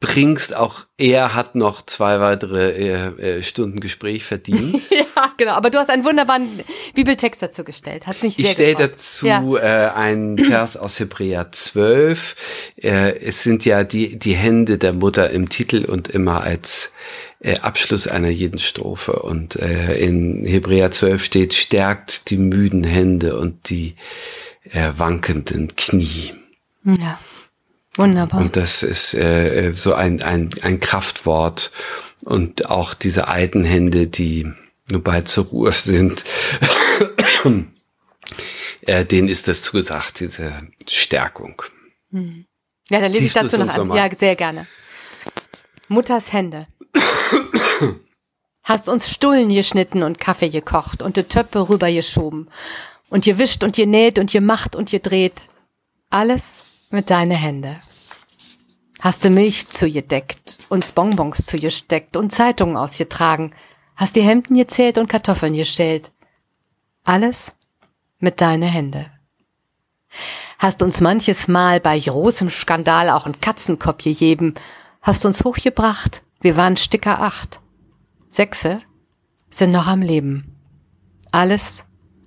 bringst. 0.00 0.54
Auch 0.54 0.86
er 0.96 1.34
hat 1.34 1.54
noch 1.54 1.84
zwei 1.84 2.20
weitere 2.20 2.70
äh, 2.70 3.38
äh, 3.38 3.42
Stunden 3.42 3.80
Gespräch 3.80 4.24
verdient. 4.24 4.80
ja, 4.90 5.32
genau. 5.36 5.52
Aber 5.52 5.70
du 5.70 5.78
hast 5.78 5.90
einen 5.90 6.04
wunderbaren 6.04 6.46
Bibeltext 6.94 7.42
dazu 7.42 7.64
gestellt. 7.64 8.06
Hat's 8.06 8.22
nicht 8.22 8.38
ich 8.38 8.50
stelle 8.50 8.74
dazu 8.74 9.26
ja. 9.26 9.42
äh, 9.56 9.90
einen 9.90 10.38
Vers 10.38 10.76
aus 10.76 10.98
Hebräer 10.98 11.52
12. 11.52 12.36
Äh, 12.76 13.18
es 13.18 13.42
sind 13.42 13.64
ja 13.64 13.84
die, 13.84 14.18
die 14.18 14.34
Hände 14.34 14.78
der 14.78 14.92
Mutter 14.92 15.30
im 15.30 15.48
Titel 15.48 15.84
und 15.84 16.08
immer 16.08 16.42
als 16.42 16.92
äh, 17.40 17.58
Abschluss 17.58 18.08
einer 18.08 18.30
jeden 18.30 18.58
Strophe. 18.58 19.20
Und 19.20 19.56
äh, 19.56 19.98
in 19.98 20.44
Hebräer 20.44 20.90
12 20.90 21.22
steht, 21.22 21.54
stärkt 21.54 22.30
die 22.30 22.38
müden 22.38 22.84
Hände 22.84 23.38
und 23.38 23.70
die 23.70 23.96
äh, 24.64 24.92
wankenden 24.96 25.76
Knie. 25.76 26.32
Ja. 26.84 27.18
Wunderbar. 27.98 28.40
Und 28.40 28.56
das 28.56 28.82
ist 28.84 29.14
äh, 29.14 29.72
so 29.74 29.92
ein, 29.92 30.22
ein, 30.22 30.50
ein 30.62 30.78
Kraftwort. 30.78 31.72
Und 32.24 32.70
auch 32.70 32.94
diese 32.94 33.28
alten 33.28 33.64
Hände, 33.64 34.06
die 34.06 34.50
nur 34.90 35.02
bald 35.02 35.28
zur 35.28 35.46
Ruhe 35.46 35.72
sind, 35.72 36.24
äh, 38.82 39.04
denen 39.04 39.28
ist 39.28 39.48
das 39.48 39.62
zugesagt, 39.62 40.20
diese 40.20 40.52
Stärkung. 40.88 41.60
Hm. 42.12 42.46
Ja, 42.88 43.00
dann 43.00 43.12
lese 43.12 43.24
Liest 43.24 43.36
ich 43.36 43.42
dazu 43.42 43.58
noch 43.58 43.76
an. 43.76 43.96
Ja, 43.96 44.08
sehr 44.16 44.36
gerne. 44.36 44.66
Mutters 45.88 46.32
Hände. 46.32 46.66
Hast 48.62 48.88
uns 48.88 49.10
Stullen 49.10 49.48
geschnitten 49.48 50.02
und 50.02 50.20
Kaffee 50.20 50.50
gekocht 50.50 51.02
und 51.02 51.16
die 51.16 51.24
Töpfe 51.24 51.68
rübergeschoben. 51.68 52.48
Und 53.10 53.26
ihr 53.26 53.38
wischt 53.38 53.64
und 53.64 53.76
ihr 53.78 53.86
näht 53.86 54.18
und 54.18 54.32
ihr 54.34 54.40
macht 54.42 54.76
und 54.76 54.92
ihr 54.92 55.00
dreht. 55.00 55.42
Alles 56.10 56.67
mit 56.90 57.10
deine 57.10 57.34
Hände. 57.34 57.76
Hast 59.00 59.24
du 59.24 59.30
Milch 59.30 59.68
zugedeckt, 59.68 60.58
uns 60.68 60.92
Bonbons 60.92 61.46
zugesteckt 61.46 62.16
und 62.16 62.32
Zeitungen 62.32 62.76
ausgetragen, 62.76 63.52
hast 63.94 64.16
die 64.16 64.22
Hemden 64.22 64.56
gezählt 64.56 64.98
und 64.98 65.08
Kartoffeln 65.08 65.54
gestellt. 65.54 66.10
Alles 67.04 67.52
mit 68.18 68.40
deine 68.40 68.66
Hände. 68.66 69.06
Hast 70.58 70.82
uns 70.82 71.00
manches 71.00 71.46
Mal 71.46 71.78
bei 71.78 71.98
großem 71.98 72.50
Skandal 72.50 73.10
auch 73.10 73.26
ein 73.26 73.40
Katzenkopf 73.40 74.02
gegeben, 74.02 74.54
hast 75.02 75.24
uns 75.24 75.44
hochgebracht, 75.44 76.22
wir 76.40 76.56
waren 76.56 76.76
Sticker 76.76 77.20
acht. 77.20 77.60
Sechse 78.28 78.80
sind 79.50 79.72
noch 79.72 79.86
am 79.86 80.02
Leben. 80.02 80.56
Alles 81.30 81.84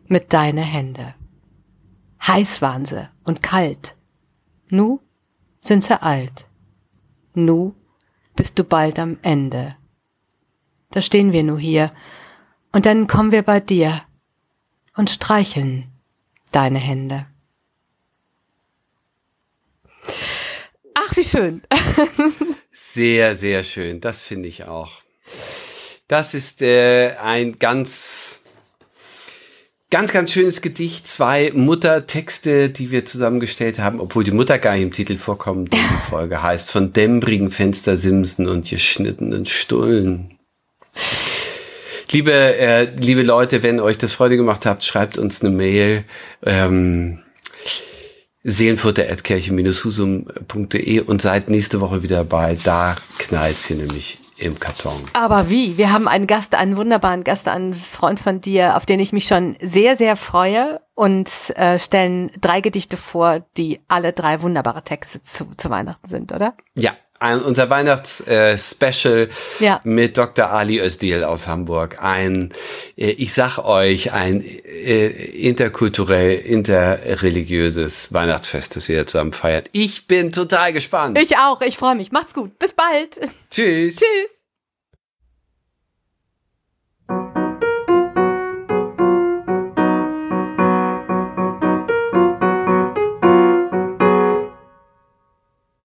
mit 0.07 0.33
deine 0.33 0.61
Hände. 0.61 1.15
Heiß 2.25 2.61
waren 2.61 2.85
sie 2.85 3.09
und 3.23 3.41
kalt. 3.43 3.95
Nu 4.71 5.01
sind 5.59 5.83
sie 5.83 6.01
alt. 6.01 6.47
Nu 7.33 7.75
bist 8.35 8.57
du 8.57 8.63
bald 8.63 8.99
am 8.99 9.19
Ende. 9.21 9.75
Da 10.91 11.01
stehen 11.01 11.33
wir 11.33 11.43
nu 11.43 11.57
hier, 11.57 11.91
und 12.71 12.85
dann 12.85 13.07
kommen 13.07 13.31
wir 13.33 13.43
bei 13.43 13.59
dir 13.59 14.01
und 14.95 15.09
streicheln 15.09 15.91
deine 16.53 16.79
Hände. 16.79 17.25
Ach, 20.93 21.15
wie 21.17 21.23
schön. 21.23 21.61
sehr, 22.71 23.35
sehr 23.35 23.63
schön. 23.63 23.99
Das 23.99 24.21
finde 24.21 24.47
ich 24.47 24.65
auch. 24.65 25.01
Das 26.07 26.33
ist 26.33 26.61
äh, 26.61 27.15
ein 27.17 27.59
ganz 27.59 28.40
Ganz, 29.91 30.11
ganz 30.13 30.31
schönes 30.31 30.61
Gedicht. 30.61 31.07
Zwei 31.09 31.51
Muttertexte, 31.53 32.69
die 32.69 32.91
wir 32.91 33.05
zusammengestellt 33.05 33.79
haben, 33.79 33.99
obwohl 33.99 34.23
die 34.23 34.31
Mutter 34.31 34.57
gar 34.57 34.75
nicht 34.75 34.83
im 34.83 34.93
Titel 34.93 35.17
vorkommt. 35.17 35.73
Die 35.73 35.77
Folge 36.09 36.41
heißt 36.41 36.71
von 36.71 36.93
dämmerigen 36.93 37.51
Fenstersimsen 37.51 38.47
und 38.47 38.69
geschnittenen 38.69 39.45
Stullen. 39.45 40.39
Liebe, 42.09 42.31
äh, 42.31 42.87
liebe 42.95 43.23
Leute, 43.23 43.63
wenn 43.63 43.81
euch 43.81 43.97
das 43.97 44.13
Freude 44.13 44.37
gemacht 44.37 44.65
habt, 44.65 44.85
schreibt 44.85 45.17
uns 45.17 45.41
eine 45.41 45.49
Mail. 45.53 46.05
Ähm, 46.45 47.19
seelenfutter.kirche-husum.de 48.43 51.01
und 51.01 51.21
seid 51.21 51.49
nächste 51.49 51.81
Woche 51.81 52.01
wieder 52.01 52.19
dabei. 52.19 52.57
Da 52.63 52.95
knallt's 53.17 53.65
hier 53.65 53.75
nämlich 53.75 54.20
im 54.41 54.59
Karton. 54.59 54.99
Aber 55.13 55.49
wie? 55.49 55.77
Wir 55.77 55.91
haben 55.91 56.07
einen 56.07 56.27
Gast, 56.27 56.55
einen 56.55 56.75
wunderbaren 56.75 57.23
Gast, 57.23 57.47
einen 57.47 57.75
Freund 57.75 58.19
von 58.19 58.41
dir, 58.41 58.75
auf 58.75 58.85
den 58.85 58.99
ich 58.99 59.13
mich 59.13 59.25
schon 59.25 59.55
sehr, 59.61 59.95
sehr 59.95 60.15
freue 60.15 60.81
und 60.95 61.29
äh, 61.55 61.77
stellen 61.79 62.31
drei 62.41 62.61
Gedichte 62.61 62.97
vor, 62.97 63.45
die 63.57 63.81
alle 63.87 64.13
drei 64.13 64.41
wunderbare 64.41 64.83
Texte 64.83 65.21
zu, 65.21 65.45
zu 65.55 65.69
Weihnachten 65.69 66.07
sind, 66.07 66.31
oder? 66.31 66.55
Ja, 66.75 66.93
unser 67.21 67.69
Weihnachtsspecial 67.69 69.29
äh, 69.59 69.63
ja. 69.63 69.81
mit 69.83 70.17
Dr. 70.17 70.49
Ali 70.49 70.79
Özdil 70.81 71.23
aus 71.23 71.47
Hamburg. 71.47 72.01
Ein, 72.01 72.49
äh, 72.97 73.11
ich 73.11 73.33
sag 73.33 73.59
euch, 73.59 74.11
ein 74.11 74.41
äh, 74.41 75.07
interkulturell, 75.07 76.37
interreligiöses 76.37 78.13
Weihnachtsfest, 78.13 78.75
das 78.75 78.89
wir 78.89 79.05
zusammen 79.07 79.33
feiert. 79.33 79.67
Ich 79.71 80.07
bin 80.07 80.31
total 80.31 80.73
gespannt. 80.73 81.17
Ich 81.17 81.37
auch, 81.37 81.61
ich 81.61 81.77
freue 81.77 81.95
mich. 81.95 82.11
Macht's 82.11 82.33
gut. 82.33 82.57
Bis 82.59 82.73
bald. 82.73 83.19
Tschüss. 83.49 83.97
Tschüss. 83.97 84.41